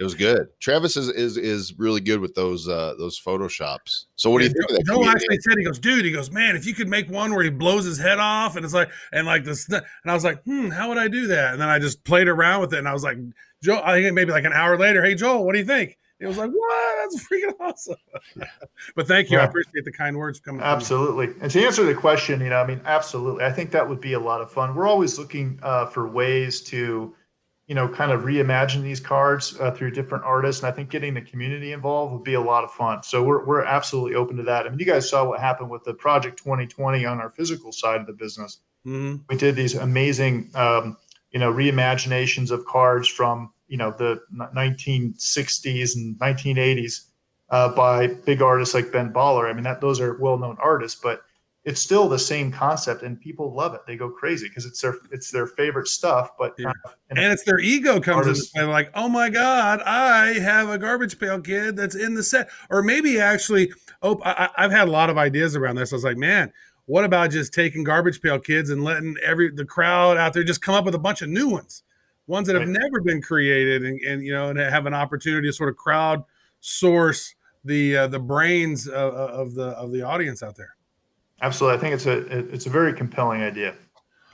[0.00, 4.28] it was good travis is is is really good with those uh those photoshops so
[4.30, 6.54] what do you think of that Joe actually said, he goes, dude, he goes, man,
[6.54, 9.26] if you could make one where he blows his head off and it's like, and
[9.26, 11.52] like this, and I was like, hmm, how would I do that?
[11.52, 13.16] And then I just played around with it and I was like,
[13.62, 15.96] Joe, I think maybe like an hour later, hey, Joel, what do you think?
[16.18, 16.96] It was like, what?
[17.00, 17.96] That's freaking awesome.
[18.94, 19.38] but thank you.
[19.38, 20.68] I appreciate the kind words coming from.
[20.68, 21.28] Absolutely.
[21.40, 23.44] And to answer the question, you know, I mean, absolutely.
[23.44, 24.74] I think that would be a lot of fun.
[24.74, 27.14] We're always looking uh, for ways to,
[27.70, 30.60] you know, kind of reimagine these cards uh, through different artists.
[30.60, 33.04] And I think getting the community involved would be a lot of fun.
[33.04, 34.66] So we're, we're absolutely open to that.
[34.66, 38.00] I mean, you guys saw what happened with the Project 2020 on our physical side
[38.00, 38.58] of the business.
[38.84, 39.20] Mhm.
[39.28, 40.96] We did these amazing, um,
[41.30, 44.20] you know, reimaginations of cards from, you know, the
[44.52, 47.02] 1960s and 1980s
[47.50, 49.48] uh, by big artists like Ben Baller.
[49.48, 51.22] I mean, that those are well-known artists, but
[51.64, 53.80] it's still the same concept, and people love it.
[53.86, 56.30] They go crazy because it's their it's their favorite stuff.
[56.38, 56.64] But Yeah.
[56.66, 58.50] kind of in a- And it's their ego comes into Artists.
[58.52, 62.48] play, like, oh my god, I have a garbage pail kid that's in the set,
[62.70, 65.92] or maybe actually, oh, I, I- I've had a lot of ideas around this.
[65.92, 66.50] I was like, man,
[66.86, 70.62] what about just taking garbage pail kids and letting every the crowd out there just
[70.62, 71.82] come up with a bunch of new ones,
[72.26, 72.78] ones that have Right.
[72.80, 76.24] never been created, and, and you know, and have an opportunity to sort of crowd
[76.60, 80.74] source the uh, the brains of, of the of the audience out there.
[81.42, 82.18] Absolutely, I think it's a
[82.54, 83.74] it's a very compelling idea.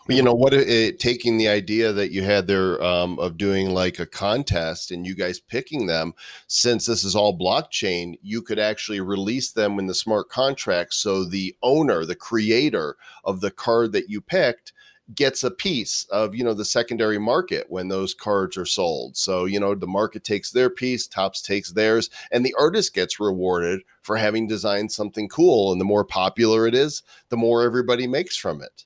[0.08, 3.98] you know what it- taking the idea that you had there um, of doing like
[3.98, 6.14] a contest and you guys picking them
[6.46, 11.24] since this is all blockchain you could actually release them in the smart contract so
[11.24, 14.72] the owner the creator of the card that you picked
[15.14, 19.16] gets a piece of you know the secondary market when those cards are sold.
[19.16, 23.20] So you know the market takes their piece Topps takes theirs and the artist gets
[23.20, 25.72] rewarded for having designed something cool.
[25.72, 28.84] And the more popular it is the more everybody makes from it.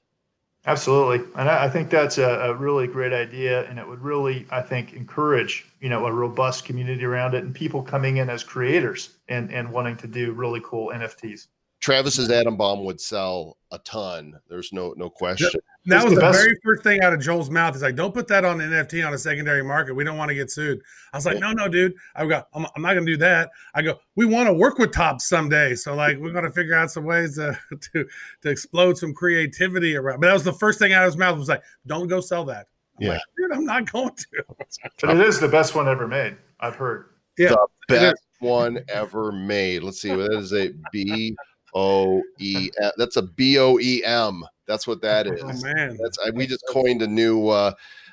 [0.66, 4.60] Absolutely, and I, think that's a, a really great idea, and it would really, I
[4.60, 9.16] think, encourage you know a robust community around it, and people coming in as creators
[9.26, 11.46] and and wanting to do really cool NFTs.
[11.80, 14.38] Travis's atom bomb would sell a ton.
[14.48, 15.48] There's no no question.
[15.86, 17.74] That It's was the the, very first thing out of Joel's mouth.
[17.74, 19.94] He's like, don't put that on NFT on a secondary market.
[19.94, 20.78] We don't want to get sued.
[21.14, 21.94] I was like, no, no, dude.
[22.14, 23.50] I go, I'm, I'm not going to do that.
[23.74, 25.74] I go, we want to work with Topps someday.
[25.74, 27.58] So like, we're going to figure out some ways to,
[27.94, 28.06] to
[28.42, 30.20] to explode some creativity around.
[30.20, 32.44] But that was the first thing out of his mouth was like, don't go sell
[32.44, 32.66] that.
[32.98, 33.12] I'm Yeah.
[33.12, 34.44] like, dude, I'm not going to.
[35.00, 36.36] But it is the best one ever made.
[36.60, 37.06] I've heard.
[37.38, 37.54] Yeah,
[37.88, 39.82] the best one ever made.
[39.82, 40.10] Let's see.
[40.14, 41.34] That is a B
[41.74, 42.70] O E.
[42.96, 44.44] That's a B O E M.
[44.66, 45.42] That's what that is.
[45.42, 47.72] Oh man, That's I, we just coined a new uh,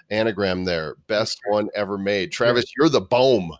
[0.09, 0.95] anagram there.
[1.07, 2.31] Best one ever made.
[2.31, 3.51] Travis, you're the boom.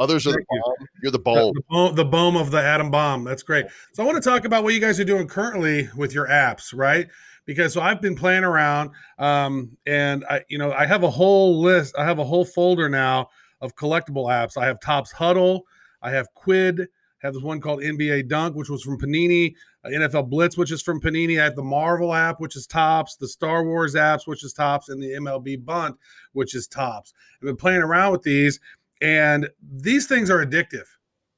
[0.00, 0.62] Others are the Thank you.
[0.64, 0.86] bomb.
[1.02, 1.94] You're the The, bulb.
[1.96, 3.24] the, the boom of the atom bomb.
[3.24, 3.66] That's great.
[3.92, 6.74] So I want to talk about what you guys are doing currently with your apps,
[6.74, 7.08] right?
[7.44, 11.60] Because so I've been playing around, um, and I, you know, I have a whole
[11.60, 11.94] list.
[11.98, 13.28] I have a whole folder now
[13.60, 14.56] of collectible apps.
[14.56, 15.64] I have Topps Huddle.
[16.00, 16.86] I have Quidd.
[17.22, 19.54] Have this one called NBA Dunk, which was from Panini.
[19.84, 21.40] uh, NFL Blitz, which is from Panini.
[21.40, 23.16] I have the Marvel app, which is Topps.
[23.16, 25.96] The Star Wars apps, which is Topps, and the MLB Bunt,
[26.32, 27.14] which is Topps.
[27.36, 28.58] I've been playing around with these,
[29.00, 30.86] and these things are addictive.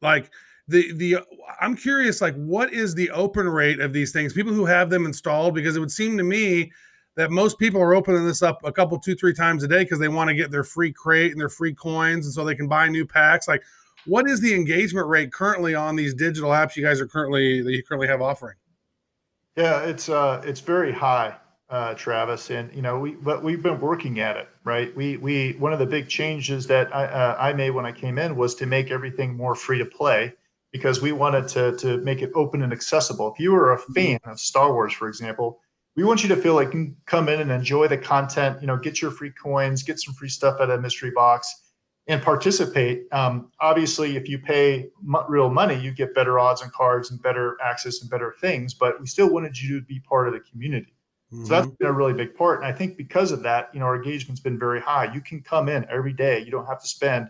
[0.01, 0.31] Like
[0.69, 1.19] the the
[1.61, 4.33] I'm curious, like what is the open rate of these things?
[4.33, 6.73] People who have them installed, because it would seem to me
[7.17, 9.99] that most people are opening this up a couple, two, three times a day because
[9.99, 12.69] they want to get their free crate and their free coins, and so they can
[12.69, 13.47] buy new packs.
[13.47, 13.63] Like,
[14.07, 17.73] what is the engagement rate currently on these digital apps you guys are currently that
[17.73, 18.57] you currently have offering?
[19.57, 21.37] Yeah, it's uh, it's very high,
[21.71, 24.95] uh, Travis, and you know we but we've been working at it, right?
[24.97, 28.19] We we one of the big changes that I uh, I made when I came
[28.19, 30.35] in was to make everything more free to play
[30.73, 33.33] because we wanted to to make it open and accessible.
[33.33, 35.61] If you were a fan of Star Wars, for example,
[35.95, 38.61] we want you to feel like you can come in and enjoy the content.
[38.61, 41.64] You know, get your free coins, get some free stuff out of mystery box,
[42.07, 43.07] and participate.
[43.13, 47.23] Um, obviously, if you pay mo- real money, you get better odds on cards and
[47.23, 48.75] better access and better things.
[48.75, 50.95] But we still wanted you to be part of the community.
[51.43, 52.61] So that's been a really big part.
[52.61, 55.13] And I think because of that, you know, our engagement's been very high.
[55.13, 56.39] You can come in every day.
[56.39, 57.29] You don't have to spend.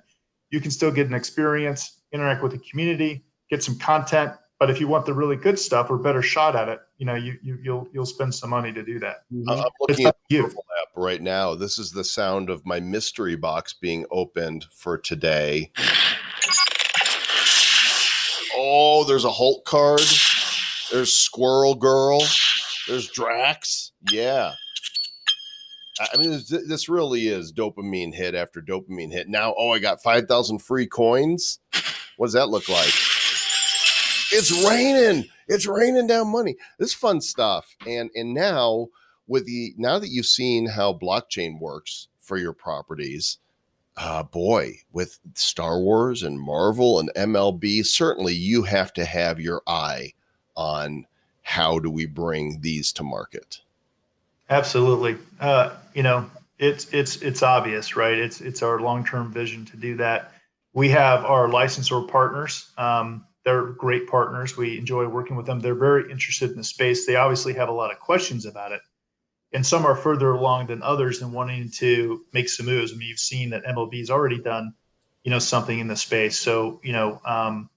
[0.50, 4.32] You can still get an experience, interact with the community, get some content.
[4.58, 7.14] But if you want the really good stuff or better shot at it, you know,
[7.14, 9.24] you, you you'll you'll spend some money to do that.
[9.32, 9.44] Mhm.
[9.48, 10.52] I'm It's looking up at to you.
[10.96, 11.54] Right now.
[11.54, 15.72] This is the sound of my mystery box being opened for today.
[18.56, 20.00] Oh, there's a Hulk card.
[20.92, 22.22] There's Squirrel Girl.
[22.86, 23.92] There's Drax.
[24.10, 24.52] Yeah.
[26.12, 29.28] I mean, this, really is dopamine hit after dopamine hit.
[29.28, 31.60] Now, oh, I got 5,000 free coins.
[32.16, 32.92] What does that look like?
[34.32, 35.28] It's raining.
[35.46, 36.56] It's raining down money.
[36.78, 37.76] This is fun stuff.
[37.86, 38.88] And and now
[39.26, 43.38] with the now that you've seen how blockchain works for your properties,
[43.96, 49.62] uh boy, with Star Wars and Marvel and MLB, certainly you have to have your
[49.66, 50.12] eye
[50.56, 51.06] on
[51.42, 53.60] how do we bring these to market.
[54.50, 55.16] Absolutely.
[55.40, 58.16] Uh, you know, it's it's it's obvious, right?
[58.16, 60.32] It's it's our long term vision to do that.
[60.72, 62.70] We have our licensor partners.
[62.76, 64.56] Um, they're great partners.
[64.56, 65.60] We enjoy working with them.
[65.60, 67.06] They're very interested in the space.
[67.06, 68.80] They obviously have a lot of questions about it,
[69.54, 72.92] and some are further along than others in wanting to make some moves.
[72.92, 74.74] I mean, you've seen that MLB's already done,
[75.22, 76.38] you know, something in the space.
[76.38, 77.70] So you know, um,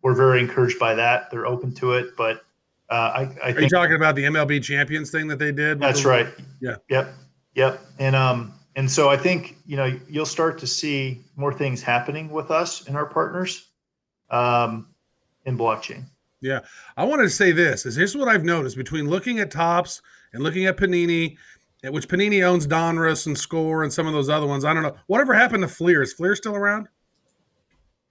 [0.00, 1.30] we're very encouraged by that.
[1.30, 2.44] They're open to it, but
[2.88, 5.80] uh, I, I Are you talking about the MLB Champions thing that they did?
[5.80, 6.28] that's right.
[6.60, 6.76] Yeah.
[6.88, 7.12] Yep.
[7.54, 7.80] Yep.
[7.98, 12.30] And um and so I think you know you'll start to see more things happening
[12.30, 13.68] with us and our partners
[14.30, 14.88] um
[15.44, 16.04] in blockchain.
[16.40, 16.60] Yeah,
[16.96, 20.00] I wanted to say this is here's what I've noticed between looking at Topps
[20.38, 21.36] and looking at Panini,
[21.82, 24.64] at which Panini owns Donruss and Score and some of those other ones.
[24.64, 24.96] I don't know.
[25.08, 26.00] Whatever happened to Fleer?
[26.00, 26.88] Is Fleer still around?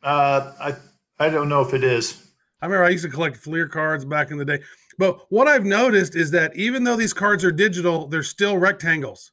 [0.03, 0.75] Uh I
[1.19, 2.27] I don't know if it is.
[2.61, 4.59] I remember I used to collect Fleer cards back in the day.
[4.97, 9.31] But what I've noticed is that even though these cards are digital, they're still rectangles.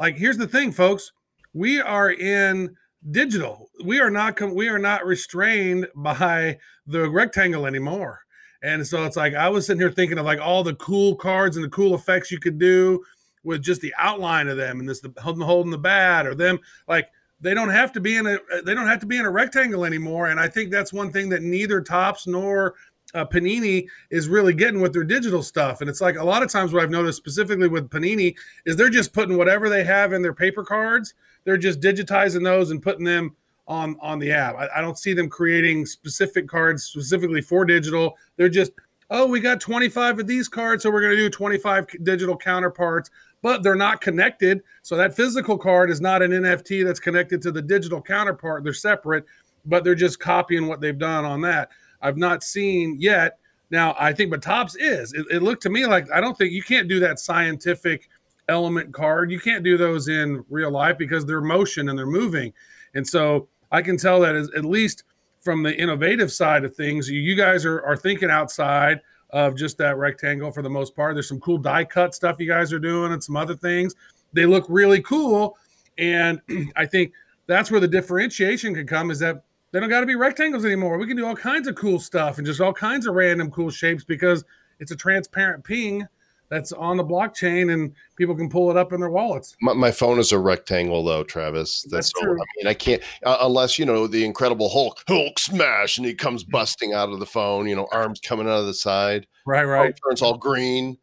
[0.00, 1.12] Like here's the thing, folks.
[1.52, 2.76] We are in
[3.10, 3.68] digital.
[3.84, 8.20] We are not com- we are not restrained by the rectangle anymore.
[8.62, 11.56] And so it's like I was sitting here thinking of like all the cool cards
[11.56, 13.04] and the cool effects you could do
[13.44, 17.08] with just the outline of them and this the holding, the bat or them like
[17.40, 19.84] they don't have to be in a they don't have to be in a rectangle
[19.84, 20.28] anymore.
[20.28, 22.74] And I think that's one thing that neither Topps nor
[23.14, 25.80] uh, Panini is really getting with their digital stuff.
[25.80, 28.88] And it's like a lot of times what I've noticed specifically with Panini is they're
[28.88, 33.04] just putting whatever they have in their paper cards, they're just digitizing those and putting
[33.04, 33.34] them
[33.66, 34.56] on on the app.
[34.56, 38.16] I, I don't see them creating specific cards specifically for digital.
[38.36, 38.72] They're just
[39.12, 43.10] oh, we got 25 of these cards, so we're going to do 25 digital counterparts,
[43.42, 44.62] but they're not connected.
[44.80, 48.64] So that physical card is not an NFT that's connected to the digital counterpart.
[48.64, 49.26] They're separate,
[49.66, 51.68] but they're just copying what they've done on that.
[52.00, 53.38] I've not seen yet.
[53.70, 55.12] Now, I think, but Topps is.
[55.12, 58.08] It, it looked to me like I don't think you can't do that scientific
[58.48, 59.30] element card.
[59.30, 62.52] You can't do those in real life because they're motion and they're moving.
[62.94, 65.04] And so I can tell that at least
[65.40, 69.78] from the innovative side of things, you, you guys are, are thinking outside of just
[69.78, 71.14] that rectangle for the most part.
[71.14, 73.94] There's some cool die cut stuff you guys are doing and some other things.
[74.32, 75.56] They look really cool.
[75.98, 76.40] And
[76.76, 77.12] I think
[77.46, 79.42] that's where the differentiation can come is that
[79.72, 80.98] they don't got to be rectangles anymore.
[80.98, 83.70] We can do all kinds of cool stuff and just all kinds of random cool
[83.70, 84.44] shapes because
[84.78, 86.06] it's a transparent PNG
[86.52, 89.56] that's on the blockchain and people can pull it up in their wallets.
[89.62, 91.82] My, my phone is a rectangle, though, Travis.
[91.84, 92.34] That's, That's true.
[92.34, 96.14] I mean, I can't uh, unless you know the Incredible Hulk, Hulk smash, and he
[96.14, 97.66] comes busting out of the phone.
[97.66, 99.26] You know, arms coming out of the side.
[99.46, 100.00] Right, Phone right.
[100.06, 100.98] turns all green.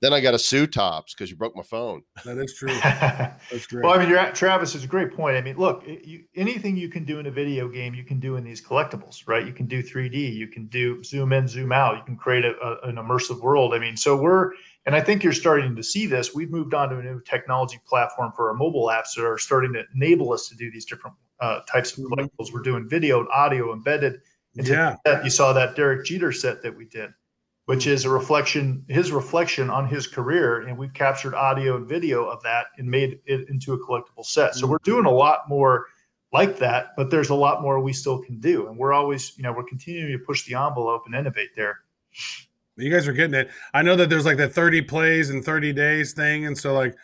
[0.00, 2.02] Then I got to sue Topps because you broke my phone.
[2.24, 2.68] That is true.
[2.82, 3.84] That's great.
[3.84, 5.36] Well, I mean, you're at, Travis is a great point.
[5.36, 8.36] I mean, look, you, anything you can do in a video game, you can do
[8.36, 9.44] in these collectibles, right?
[9.44, 12.52] You can do 3D, you can do zoom in, zoom out, you can create a,
[12.62, 13.74] a- an immersive world.
[13.74, 14.52] I mean, so we're,
[14.86, 16.32] and I think you're starting to see this.
[16.32, 19.72] We've moved on to a new technology platform for our mobile apps that are starting
[19.72, 22.10] to enable us to do these different uh, types of Mhm.
[22.10, 22.52] collectibles.
[22.52, 24.20] We're doing video and audio embedded
[24.54, 24.94] into yeah.
[25.04, 25.24] that.
[25.24, 27.10] You saw that Derek Jeter set that we did,
[27.68, 30.62] which is a reflection, his reflection on his career.
[30.62, 34.54] And we've captured audio and video of that and made it into a collectible set.
[34.54, 34.70] So mm-hmm.
[34.70, 35.84] we're doing a lot more
[36.32, 38.68] like that, but there's a lot more we still can do.
[38.68, 41.80] And we're always, you know, we're continuing to push the envelope and innovate there.
[42.76, 43.50] You guys are getting it.
[43.74, 46.46] I know that there's like that 30 plays in 30 days thing.
[46.46, 46.96] And so, like,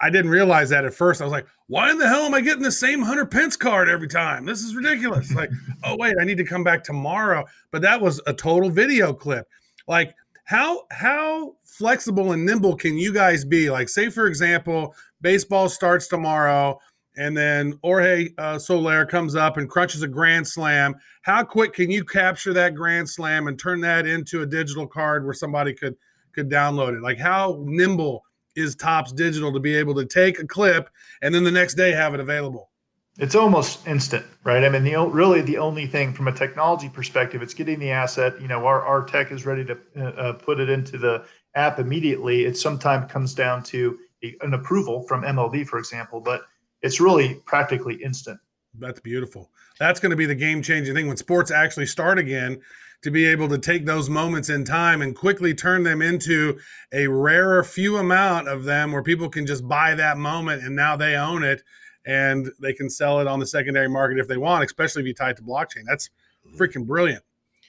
[0.00, 1.20] I- didn't realize that at first.
[1.20, 3.88] I was like, why in the hell am I getting the same 100 pence card
[3.88, 4.44] every time?
[4.44, 5.34] This is ridiculous.
[5.34, 5.50] like,
[5.82, 7.44] oh, wait, I need to come back tomorrow.
[7.72, 9.48] But that was a total video clip.
[9.86, 10.14] Like,
[10.44, 13.70] how how flexible and nimble can you guys be?
[13.70, 16.78] Like, say for example, baseball starts tomorrow,
[17.16, 20.94] and then Jorge uh, Soler comes up and crunches a grand slam.
[21.22, 25.24] How quick can you capture that grand slam and turn that into a digital card
[25.24, 25.96] where somebody could
[26.32, 27.02] could download it?
[27.02, 28.22] Like, how nimble
[28.54, 30.88] is Topps Digital to be able to take a clip
[31.22, 32.70] and then the next day have it available?
[33.18, 34.62] It's almost instant, right?
[34.62, 38.40] I mean, the really the only thing from a technology perspective, it's getting the asset.
[38.40, 41.78] You know, our, our tech is ready to uh, uh, put it into the app
[41.78, 42.44] immediately.
[42.44, 43.98] It sometimes comes down to
[44.42, 46.42] an approval from MLB, for example, but
[46.82, 48.38] it's really practically instant.
[48.78, 49.50] That's beautiful.
[49.78, 52.60] That's going to be the game changing thing when sports actually start again
[53.02, 56.58] to be able to take those moments in time and quickly turn them into
[56.92, 60.96] a rarer few amount of them where people can just buy that moment and now
[60.96, 61.62] they own it
[62.06, 65.14] and they can sell it on the secondary market if they want, especially if you
[65.14, 65.82] tie it to blockchain.
[65.86, 66.08] That's
[66.56, 67.24] freaking brilliant.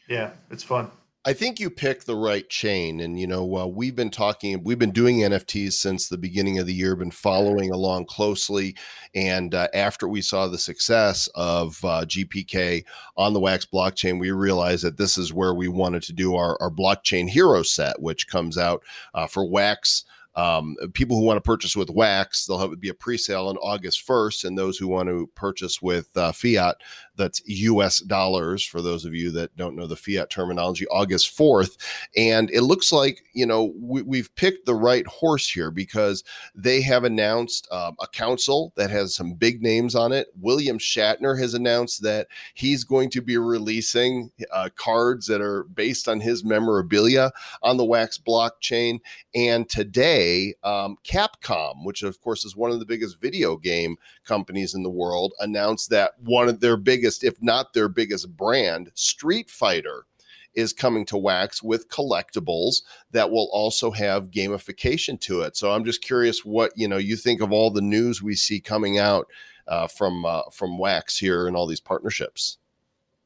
[0.08, 0.92] Yeah, it's fun.
[1.28, 3.02] I think you picked the right chain.
[3.02, 6.68] And, you know, uh, we've been talking, we've been doing NFTs since the beginning of
[6.68, 8.78] the year, been following along closely.
[9.14, 12.86] And uh, after we saw the success of uh, GPK
[13.18, 16.56] on the Wax blockchain, we realized that this is where we wanted to do our,
[16.62, 18.82] our blockchain hero set, which comes out
[19.14, 20.06] uh, for Wax.
[20.38, 23.58] Um, people who want to purchase with Wax, they'll have it be a pre-sale on
[23.58, 26.78] August 1st, and those who want to purchase with uh, fiat,
[27.18, 28.00] that's U.S.
[28.00, 28.66] dollars.
[28.66, 31.78] For those of you that don't know the fiat terminology, August 4th,
[32.16, 36.24] and it looks like you know we, we've picked the right horse here because
[36.56, 40.28] they have announced um, a council that has some big names on it.
[40.40, 46.08] William Shatner has announced that he's going to be releasing uh, cards that are based
[46.08, 47.32] on his memorabilia
[47.64, 49.00] on the Wax blockchain.
[49.36, 54.74] And today, um, Capcom, which of course is one of the biggest video game companies
[54.74, 59.50] in the world, announced that one of their biggest, if not their biggest brand, Street
[59.50, 60.06] Fighter,
[60.54, 62.82] is coming to Wax with collectibles
[63.12, 65.56] that will also have gamification to it.
[65.56, 68.60] So I'm just curious what you know you think of all the news we see
[68.60, 69.28] coming out
[69.68, 72.58] uh, from uh, from Wax here and all these partnerships.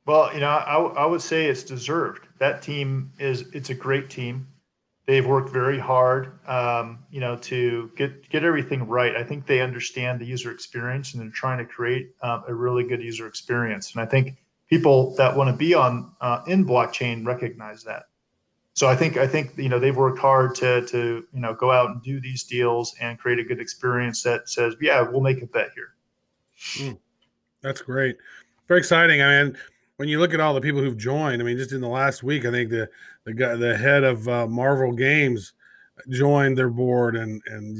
[0.05, 2.27] Well, you know, I, I would say it's deserved.
[2.39, 4.47] That team is it's a great team.
[5.07, 9.15] They've worked very hard, um, you know, to get get everything right.
[9.15, 12.83] I think they understand the user experience, and they're trying to create um, a really
[12.83, 13.93] good user experience.
[13.93, 14.37] And I think
[14.69, 18.03] people that want to be on uh, in blockchain recognize that.
[18.73, 21.71] So I think I think you know they've worked hard to to you know go
[21.71, 25.41] out and do these deals and create a good experience that says, yeah, we'll make
[25.41, 26.95] a bet here.
[27.61, 28.17] That's great.
[28.67, 29.21] Very exciting.
[29.21, 29.57] I mean,
[30.01, 32.23] when you look at all the people who've joined, I mean, just in the last
[32.23, 32.89] week, I think the
[33.23, 35.53] the guy, the head of uh, Marvel Games
[36.09, 37.77] joined their board, and and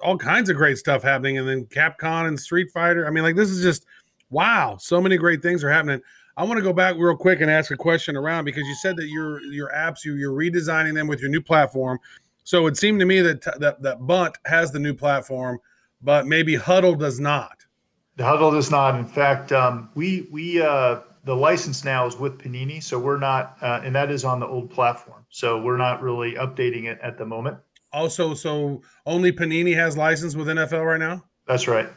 [0.00, 1.36] all kinds of great stuff happening.
[1.36, 3.08] And then Capcom and Street Fighter.
[3.08, 3.86] I mean, like this is just
[4.30, 4.76] wow.
[4.78, 6.00] So many great things are happening.
[6.36, 8.96] I want to go back real quick and ask a question around because you said
[8.98, 11.98] that your your apps you you're redesigning them with your new platform.
[12.44, 15.58] So it seemed to me that that that Bunt has the new platform,
[16.02, 17.66] but maybe Huddle does not.
[18.14, 18.94] The huddle does not.
[18.94, 23.56] In fact, um, we we uh, the license now is with Panini, so we're not,
[23.62, 25.24] uh, and that is on the old platform.
[25.30, 27.58] So we're not really updating it at the moment.
[27.92, 31.24] Also, so only Panini has license with NFL right now.
[31.46, 31.88] That's right.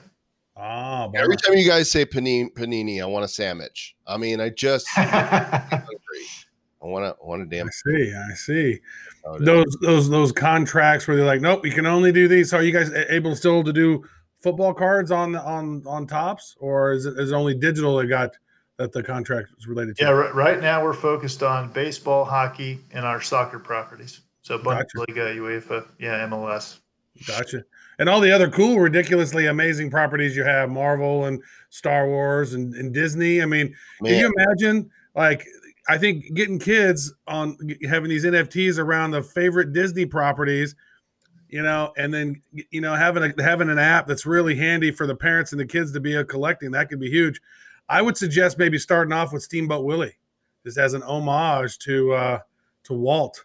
[0.55, 1.23] Ah, bummer.
[1.23, 3.95] Every time you guys say panini, panini I want a sandwich.
[4.07, 4.87] I mean, I just.
[4.97, 5.83] I
[6.81, 7.67] want to want a damn.
[7.67, 8.13] I see.
[8.13, 8.79] I see.
[9.23, 9.45] soda.
[9.45, 12.49] Those those those contracts where they're like, nope, we can only do these.
[12.49, 14.03] So are you guys able still to do
[14.39, 18.31] football cards on on on Topps, or is it is it only digital that got
[18.77, 20.03] that the contract is related to?
[20.03, 20.11] yeah.
[20.11, 24.21] Right, right now we're focused on baseball, hockey, and our soccer properties.
[24.41, 26.79] So Bundesliga, UEFA, yeah, MLS.
[27.25, 27.63] Gotcha.
[27.99, 32.73] And all the other cool, ridiculously amazing properties you have, Marvel and Star Wars and,
[32.75, 33.41] and Disney.
[33.41, 34.11] I mean, Man.
[34.11, 35.47] can you imagine like
[35.89, 37.57] I think getting kids on
[37.89, 40.75] having these NFTs around the favorite Disney properties,
[41.49, 45.07] you know, and then you know having a having an app that's really handy for
[45.07, 47.41] the parents and the kids to be a collecting that could be huge.
[47.89, 50.17] I would suggest maybe starting off with Steamboat Willie,
[50.65, 52.39] just as an homage to uh
[52.83, 53.43] to Walt.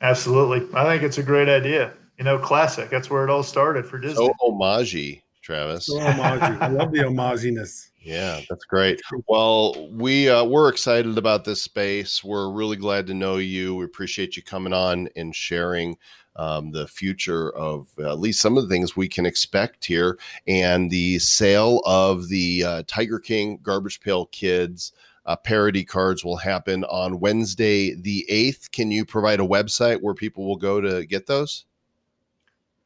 [0.00, 0.66] Absolutely.
[0.74, 1.92] I think it's a great idea.
[2.18, 2.90] You know, classic.
[2.90, 4.26] That's where it all started for Disney.
[4.26, 5.86] So homage, Travis.
[5.86, 6.42] So homage.
[6.42, 7.88] I love the homaginess.
[8.02, 9.00] Yeah, that's great.
[9.28, 12.24] Well, we uh, we're excited about this space.
[12.24, 13.74] We're really glad to know you.
[13.74, 15.96] We appreciate you coming on and sharing
[16.36, 20.18] um, the future of uh, at least some of the things we can expect here,
[20.46, 24.92] and the sale of the uh, Tiger King Garbage Pail Kids.
[25.26, 28.72] Uh, parody cards will happen on Wednesday, the 8th.
[28.72, 31.66] Can you provide a website where people will go to get those?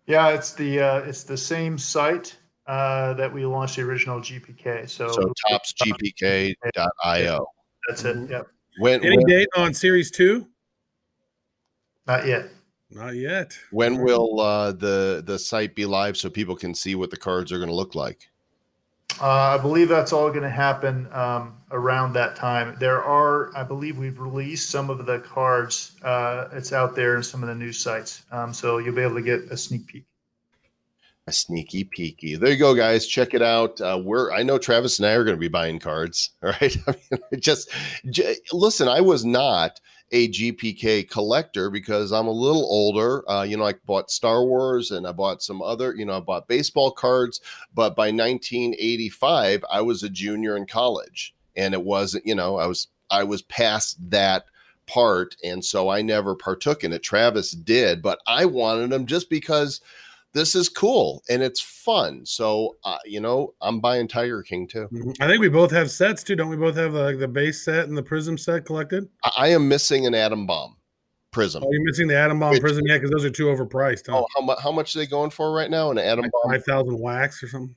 [0.07, 2.37] Yeah, it's the uh, it's the same site
[2.67, 4.89] uh, that we launched the original GPK.
[4.89, 6.57] So, So toppsgpk.io.
[7.89, 8.31] that's it.
[8.31, 8.47] Yep.
[8.79, 10.47] When, Any when, date on series two?
[12.07, 12.49] Not yet.
[12.95, 13.59] Not yet.
[13.71, 17.51] when will uh, the the site be live so people can see what the cards
[17.51, 18.29] are going to look like?
[19.21, 22.77] Uh, I believe that's all going to happen um, around that time.
[22.81, 25.93] There are, I believe, we've released some of the cards.
[26.03, 29.15] Uh, it's out there in some of the news sites, um, so you'll be able
[29.15, 30.05] to get a sneak peek.
[31.27, 32.39] A sneaky peeky.
[32.39, 33.07] There you go, guys.
[33.07, 33.81] Check it out.
[33.81, 36.31] Uh, we're I know Travis and I are going to be buying cards.
[36.43, 36.77] All right.
[36.87, 37.71] I mean, just
[38.11, 38.89] j- listen.
[38.89, 39.81] I was not
[40.15, 43.29] a GPK collector because I'm a little older.
[43.29, 45.93] Uh, you know, I bought Star Wars and I bought some other.
[45.93, 47.41] You know, I bought baseball cards.
[47.75, 52.25] But by 1985, I was a junior in college, and it wasn't.
[52.25, 54.45] You know, I was I was past that
[54.87, 57.03] part, and so I never partook in it.
[57.03, 59.81] Travis did, but I wanted them just because
[60.35, 62.27] this is cool and it's fun.
[62.27, 64.89] So, uh, you know, I'm buying Tiger King too.
[64.93, 65.17] Mhm.
[65.21, 66.37] I think we both have sets too.
[66.37, 69.09] Don't we both have like the base set and the prism set collected?
[69.25, 70.77] I, I am missing an Adam Bomb
[71.31, 71.63] prism.
[71.65, 74.09] Oh, you're missing the Adam Bomb Which- prism, yeah, because those are too overpriced.
[74.09, 74.19] Huh?
[74.19, 74.59] Oh, how much?
[74.61, 75.91] How much are they going for right now?
[75.91, 76.53] An Adam Bomb.
[76.53, 77.75] Five thousand wax or something.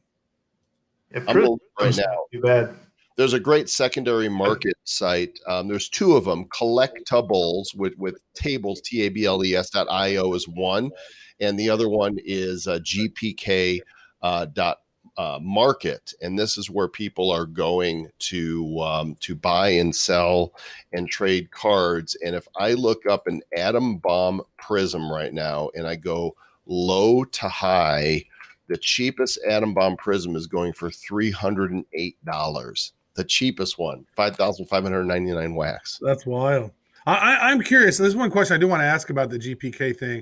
[1.13, 1.37] Yeah, I'm
[1.79, 2.25] right now.
[2.33, 2.75] Too bad.
[3.17, 5.39] There's a great secondary market site.
[5.47, 6.45] Um, there's two of them.
[6.49, 10.91] Collectables with with tables t a b l e s dot i o is one,
[11.39, 13.79] and the other one is uh, gpk
[14.21, 14.79] uh, dot
[15.17, 20.53] uh, market, and this is where people are going to um, to buy and sell
[20.93, 22.15] and trade cards.
[22.23, 26.35] And if I look up an Adam Bomb prism right now, and I go
[26.67, 28.23] low to high,
[28.67, 32.93] the cheapest Adam Bomb prism is going for three hundred and eight dollars.
[33.15, 35.99] The cheapest one, five thousand five hundred ninety nine wax.
[35.99, 36.71] That's wild.
[37.07, 37.97] I, I, I'm curious.
[37.97, 40.21] There's one question I do want to ask about the GPK thing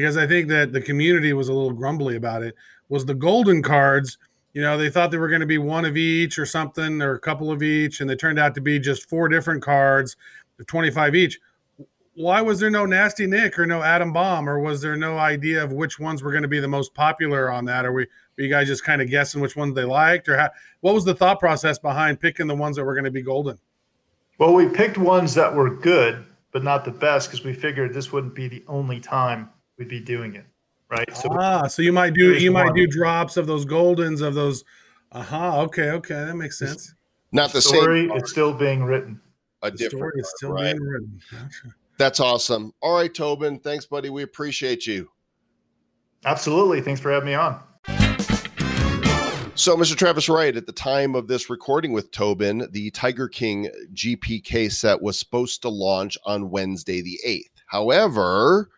[0.00, 2.54] because I think that the community was a little grumbly about it.
[2.88, 4.16] Was the golden cards?
[4.54, 7.14] You know, they thought they were going to be one of each or something, or
[7.14, 10.16] a couple of each, and they turned out to be just four different cards,
[10.66, 11.38] 25 each.
[12.14, 15.62] Why was there no Nasty Nick or no Adam Bomb, or was there no idea
[15.62, 17.84] of which ones were going to be the most popular on that?
[17.84, 18.06] Are we
[18.38, 20.48] were you guys just kind of guessing which ones they liked, or how,
[20.80, 23.58] what was the thought process behind picking the ones that were going to be golden?
[24.38, 28.10] Well, we picked ones that were good, but not the best because we figured this
[28.10, 29.50] wouldn't be the only time
[29.80, 30.44] we'd be doing it,
[30.88, 31.16] right?
[31.16, 32.74] So ah, so you might do you might one.
[32.74, 34.62] do drops of those goldens of those.
[35.12, 36.94] Aha, okay, okay, that makes sense.
[37.32, 38.16] Not the the story same.
[38.18, 39.20] is still being written.
[39.62, 39.98] A The different.
[40.00, 40.76] story is card, still right.
[40.76, 41.20] being written.
[41.32, 41.74] Gotcha.
[41.98, 42.72] That's awesome.
[42.80, 43.58] All right, Tobin.
[43.58, 44.08] Thanks, buddy.
[44.10, 45.10] We appreciate you.
[46.24, 46.80] Absolutely.
[46.80, 47.60] Thanks for having me on.
[49.56, 49.94] So, Mr.
[49.96, 55.02] Travis Wright, at the time of this recording with Tobin, the Tiger King GPK set
[55.02, 57.60] was supposed to launch on Wednesday, the 8th.
[57.66, 58.70] However,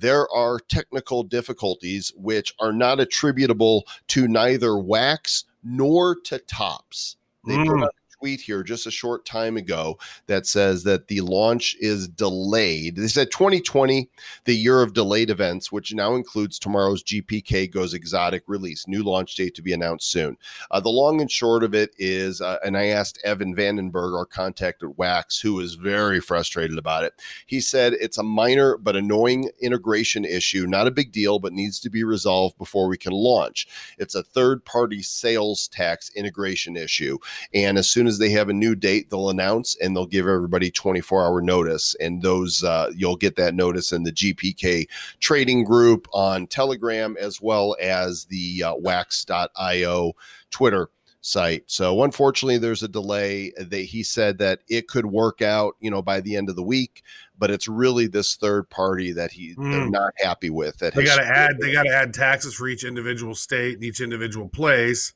[0.00, 7.16] there are technical difficulties which are not attributable to neither Wax nor to Topps.
[7.46, 7.82] They Mm.
[7.82, 12.08] out a tweet here just a short time ago that says that the launch is
[12.08, 12.96] delayed.
[12.96, 14.08] They said 2020,
[14.44, 18.88] the year of delayed events, which now includes tomorrow's GPK Goes Exotic release.
[18.88, 20.36] New launch date to be announced soon.
[20.70, 24.26] Uh, the long and short of it is, uh, and I asked Evan Vandenberg, our
[24.26, 27.14] contact at Wax, who is very frustrated about it.
[27.46, 31.78] He said it's a minor but annoying integration issue, not a big deal, but needs
[31.80, 33.68] to be resolved before we can launch.
[33.98, 37.18] It's a third party sales tax integration issue.
[37.54, 40.70] And as soon as they have a new date, they'll announce and they'll give everybody
[40.72, 41.94] 24 hour notice.
[42.00, 44.88] And those, uh, you'll get that notice in the GPK
[45.20, 50.12] trading group on Telegram as well as the uh, wax.io
[50.50, 50.88] Twitter.
[51.20, 51.64] site.
[51.66, 53.52] So unfortunately, there's a delay.
[53.58, 56.62] That he said that it could work out, you know, by the end of the
[56.62, 57.02] week,
[57.36, 59.90] but it's really this third party that he they're Mm.
[59.90, 60.78] not happy with.
[60.78, 61.58] That They got to add.
[61.60, 65.12] They got to add taxes for each individual state and each individual place,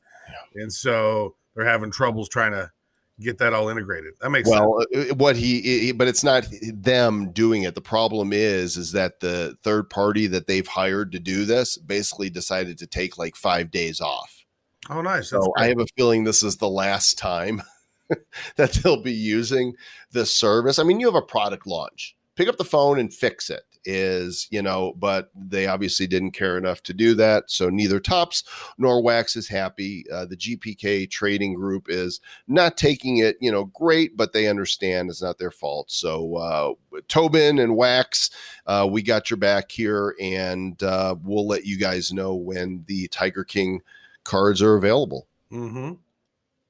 [0.56, 2.72] and so they're having troubles trying to
[3.20, 4.14] get that all integrated.
[4.20, 4.60] That makes sense.
[4.60, 7.74] well, uh, what he, but it's not them doing it.
[7.74, 12.30] The problem is, is that the third party that they've hired to do this basically
[12.30, 14.44] decided to take like five days off.
[14.90, 15.30] Oh, nice.
[15.30, 17.62] That's So I have a feeling this is the last time
[18.56, 19.74] that they'll be using
[20.10, 20.78] this service.
[20.78, 23.62] I mean, you have a product launch, pick up the phone and fix it.
[23.84, 27.50] Is you know, but they obviously didn't care enough to do that.
[27.50, 28.44] So neither Topps
[28.78, 30.04] nor Wax is happy.
[30.10, 35.10] Uh, the GPK trading group is not taking it, you know, great, but they understand
[35.10, 35.90] it's not their fault.
[35.90, 38.30] So uh, Tobin and Wax,
[38.66, 43.08] uh, we got your back here, and uh, we'll let you guys know when the
[43.08, 43.80] Tiger King
[44.24, 45.26] cards are available.
[45.50, 45.92] Mm-hmm.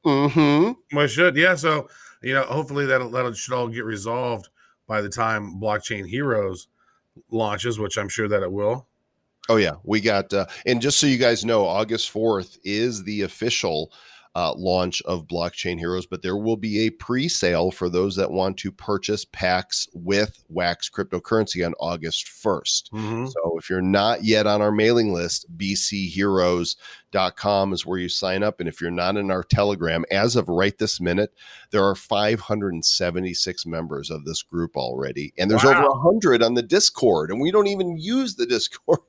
[0.08, 0.96] Mm-hmm.
[0.96, 1.54] Well, should yeah.
[1.54, 1.88] So
[2.22, 4.48] you know, hopefully that'll that should all get resolved
[4.86, 6.68] by the time Blockchain Heroes
[7.30, 8.86] launches, which I'm sure that it will.
[9.48, 13.22] Oh yeah, we got uh, and just so you guys know, August fourth is the
[13.22, 13.92] official
[14.34, 18.56] uh, launch of Blockchain Heroes, but there will be a pre-sale for those that want
[18.58, 22.90] to purchase packs with Wax cryptocurrency on August 1st.
[22.92, 23.26] Mm-hmm.
[23.26, 28.60] So if you're not yet on our mailing list, bcheroes.com is where you sign up.
[28.60, 31.34] And if you're not in our Telegram, as of right this minute,
[31.70, 35.32] there are 576 members of this group already.
[35.36, 35.78] And there's Wow.
[35.78, 39.00] over 100 on the Discord, and we don't even use the Discord.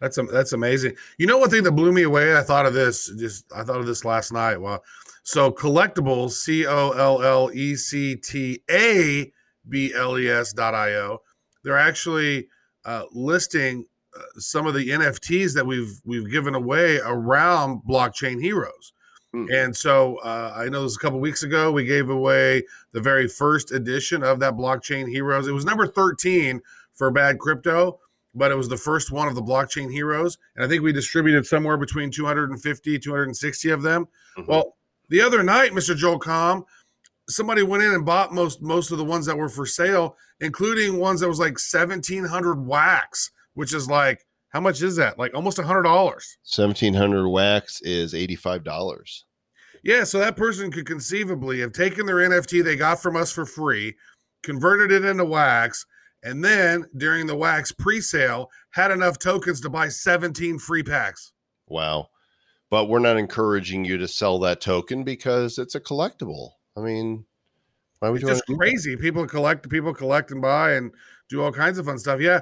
[0.00, 0.96] That's that's amazing.
[1.18, 2.36] You know, one thing that blew me away.
[2.36, 3.10] I thought of this.
[3.16, 4.58] Just I thought of this last night.
[4.58, 4.80] Wow.
[5.22, 9.32] So collectibles, C O L L E C T A
[9.68, 11.22] B L E S dot I O.
[11.62, 12.48] They're actually
[12.84, 18.92] uh, listing uh, some of the NFTs that we've we've given away around Blockchain Heroes.
[19.32, 19.46] Hmm.
[19.50, 23.28] And so uh, I know this a couple weeks ago we gave away the very
[23.28, 25.46] first edition of that Blockchain Heroes.
[25.46, 26.60] It was number thirteen
[26.92, 28.00] for Bad Crypto
[28.34, 31.46] but it was the first one of the blockchain heroes and i think we distributed
[31.46, 34.06] somewhere between 250 260 of them
[34.36, 34.46] Mhm.
[34.48, 34.76] well
[35.08, 36.64] the other night mr Joel Comm
[37.28, 40.98] somebody went in and bought most most of the ones that were for sale including
[40.98, 45.58] ones that was like 1700 wax which is like how much is that like almost
[45.58, 49.24] a hundred dollars 1700 wax is $85.
[49.82, 53.44] Yeah, so that person could conceivably have taken their NFT they got from us for
[53.44, 53.94] free,
[54.42, 55.84] converted it into wax,
[56.24, 61.32] and then during the wax pre-sale had enough tokens to buy 17 free packs.
[61.68, 62.08] Wow.
[62.70, 66.52] But we're not encouraging you to sell that token because it's a collectible.
[66.76, 67.24] I mean,
[68.00, 68.96] why would It's just crazy.
[68.96, 70.90] People collect, people collect and buy and
[71.28, 72.20] do all kinds of fun stuff.
[72.20, 72.40] Yeah,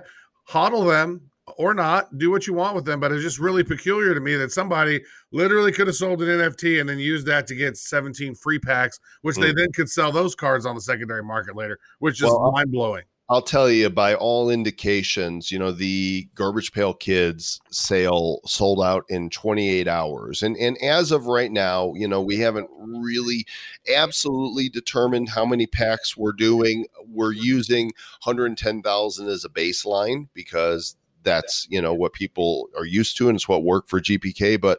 [0.49, 1.28] hodl them
[1.59, 3.01] or not, do what you want with them.
[3.01, 5.03] But it's just really peculiar to me that somebody
[5.33, 9.01] literally could have sold an NFT and then used that to get 17 free packs,
[9.22, 9.57] which they Mm.
[9.57, 13.05] then could sell those cards on the secondary market later, which is Well, mind blowing.
[13.31, 19.05] I'll tell you, by all indications, you know, the Garbage Pail Kids sale sold out
[19.09, 20.43] in 28 hours.
[20.43, 23.47] And and as of right now, you know, we haven't really
[23.95, 26.87] absolutely determined how many packs we're doing.
[27.07, 27.93] We're using
[28.25, 33.49] 110,000 as a baseline because that's, you know, what people are used to and it's
[33.49, 34.61] what worked for GPK.
[34.61, 34.79] But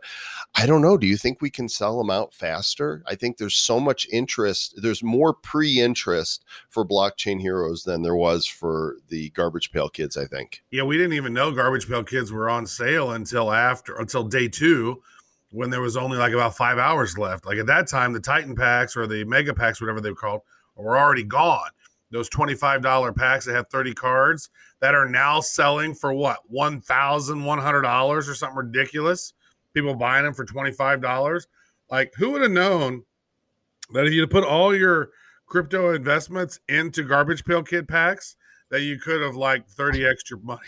[0.55, 0.97] I don't know.
[0.97, 3.03] Do you think we can sell them out faster?
[3.07, 4.75] I think there's so much interest.
[4.81, 10.17] There's more pre interest for blockchain heroes than there was for the garbage pail kids
[10.17, 13.95] i think Yeah, we didn't even know Garbage Pail Kids were on sale until after
[13.95, 15.01] until day two,
[15.51, 17.45] when there was only like about five hours left.
[17.45, 20.41] Like at that time, the Titan packs or the Mega packs, whatever they were called,
[20.75, 21.69] were already gone.
[22.11, 24.49] Those twenty-five dollar packs that have thirty cards
[24.83, 29.33] that are now selling for what one thousand one hundred dollars or something ridiculous.
[29.73, 31.47] People buying them for twenty-five dollars.
[31.89, 33.03] Like who would have known
[33.93, 35.11] that if you put all your
[35.45, 38.35] crypto investments into Garbage Pail Kid packs,
[38.73, 40.59] that you could have like 30 extra money.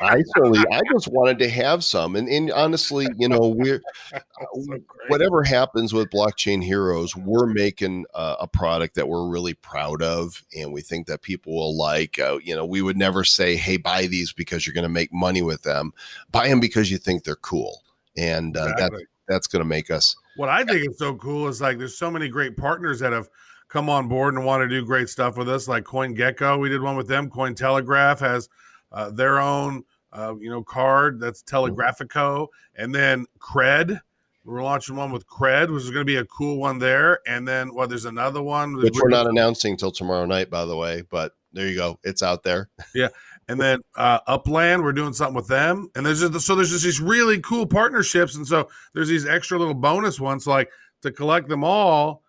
[0.00, 3.82] i certainly i just wanted to have some and, and honestly you know we're
[4.64, 4.78] So
[5.08, 10.42] whatever happens with blockchain heroes we're making a, a product that we're really proud of
[10.56, 13.76] and we think that people will like uh, you know we would never say hey
[13.76, 15.92] buy these because you're going to make money with them
[16.32, 17.82] buy them because you think they're cool
[18.16, 19.04] and uh, Exactly.
[19.28, 22.10] that's going to make us What I think is so cool is like there's so
[22.10, 23.28] many great partners that have
[23.68, 26.58] come on board and want to do great stuff with us, like CoinGecko.
[26.58, 27.30] We did one with them.
[27.30, 28.48] Cointelegraph has
[28.92, 34.00] uh, their own, uh, you know, card that's Telegraphico, and then Cred.
[34.44, 37.18] We're launching one with Cred, which is going to be a cool one there.
[37.26, 40.76] And then, well, there's another one which we're not announcing till tomorrow night by the
[40.76, 43.08] way but there you go it's out there Yeah,
[43.48, 46.84] and then uh, Upland, we're doing something with them, and there's just, so there's just
[46.84, 50.70] these really cool partnerships, and so there's these extra little bonus ones like
[51.02, 52.22] to collect them all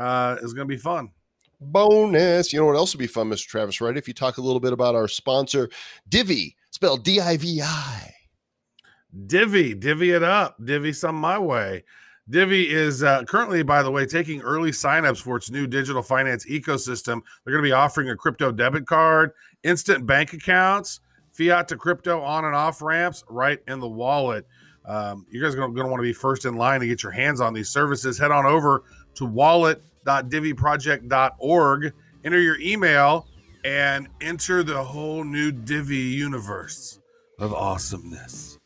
[0.00, 1.10] uh, is going to be fun.
[1.60, 2.52] Bonus.
[2.52, 3.46] You know what else would be fun, Mr.
[3.46, 3.96] Travis, right?
[3.96, 5.68] If you talk a little bit about our sponsor,
[6.08, 8.14] Divi, spelled D I V I.
[9.26, 11.84] Divvy, divvy it up, divvy some my way.
[12.30, 16.46] Divi is uh, currently, by the way, taking early signups for its new digital finance
[16.46, 17.20] ecosystem.
[17.44, 19.32] They're going to be offering a crypto debit card,
[19.64, 21.00] instant bank accounts,
[21.32, 24.46] fiat to crypto on and off ramps right in the wallet.
[24.86, 27.12] Um, you guys are going to want to be first in line to get your
[27.12, 28.16] hands on these services.
[28.16, 28.84] Head on over
[29.14, 29.26] to
[30.06, 31.92] wallet.diviproject.org,
[32.24, 33.26] enter your email,
[33.64, 37.00] and enter the whole new Divi universe
[37.38, 38.58] of awesomeness.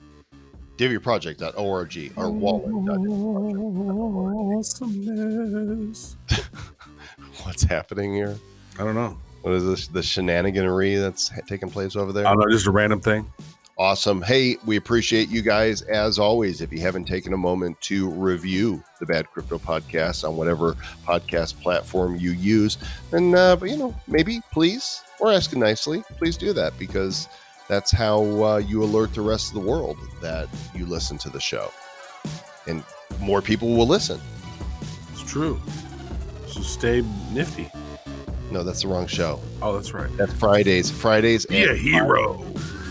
[0.76, 4.56] DiviProject.org or wallet.diviproject.org.
[4.56, 6.16] Awesomeness.
[7.44, 8.36] What's happening here?
[8.78, 9.18] I don't know.
[9.42, 9.88] What is this?
[9.88, 12.26] The shenaniganery that's taking place over there?
[12.26, 12.50] I don't know.
[12.50, 13.30] Just a random thing.
[13.76, 14.22] Awesome.
[14.22, 16.60] Hey, we appreciate you guys as always.
[16.60, 21.60] If you haven't taken a moment to review the Bad Crypto Podcast on whatever podcast
[21.60, 22.78] platform you use,
[23.10, 27.28] then, uh, you know, maybe, please, or asking nicely, please do that because
[27.66, 31.40] that's how uh, you alert the rest of the world that you listen to the
[31.40, 31.72] show.
[32.68, 32.84] And
[33.18, 34.20] more people will listen.
[35.12, 35.60] It's true.
[36.46, 37.02] So stay
[37.32, 37.68] nifty.
[38.52, 39.40] No, that's the wrong show.
[39.60, 40.16] Oh, that's right.
[40.16, 40.92] That's Fridays.
[40.92, 41.44] Fridays.
[41.46, 42.44] Be a hero.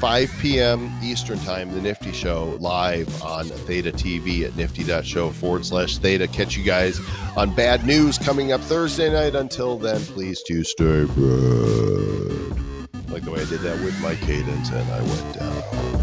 [0.04, 0.91] 5 p.m.
[1.01, 6.28] Eastern Time, the Nifty Show live on Theta TV at nifty.show forward slash Theta.
[6.28, 6.99] Catch you guys
[7.38, 9.34] on bad news coming up Thursday night.
[9.34, 12.60] Until then, please do stay good.
[13.08, 16.03] Like the way I did that with my cadence and I went down.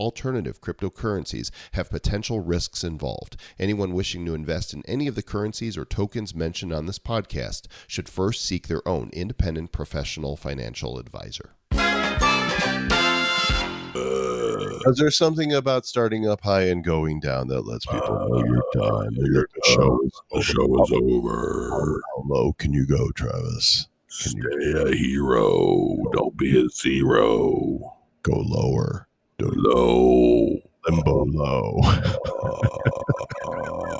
[0.01, 3.37] alternative cryptocurrencies have potential risks involved.
[3.59, 7.67] Anyone wishing to invest in any of the currencies or tokens mentioned on this podcast
[7.87, 11.51] should first seek their own independent professional financial advisor.
[14.83, 18.83] Is there something about starting up high and going down that lets people know you're
[18.83, 19.13] uh, done?
[19.13, 21.69] that your- The show is The show is over.
[22.15, 23.87] How low can you go, Travis?
[24.23, 25.97] Can you Stay a hero.
[26.13, 27.93] Don't be a zero.
[28.23, 29.07] go lower?
[29.43, 30.61] Low.
[30.87, 31.81] Limbo low.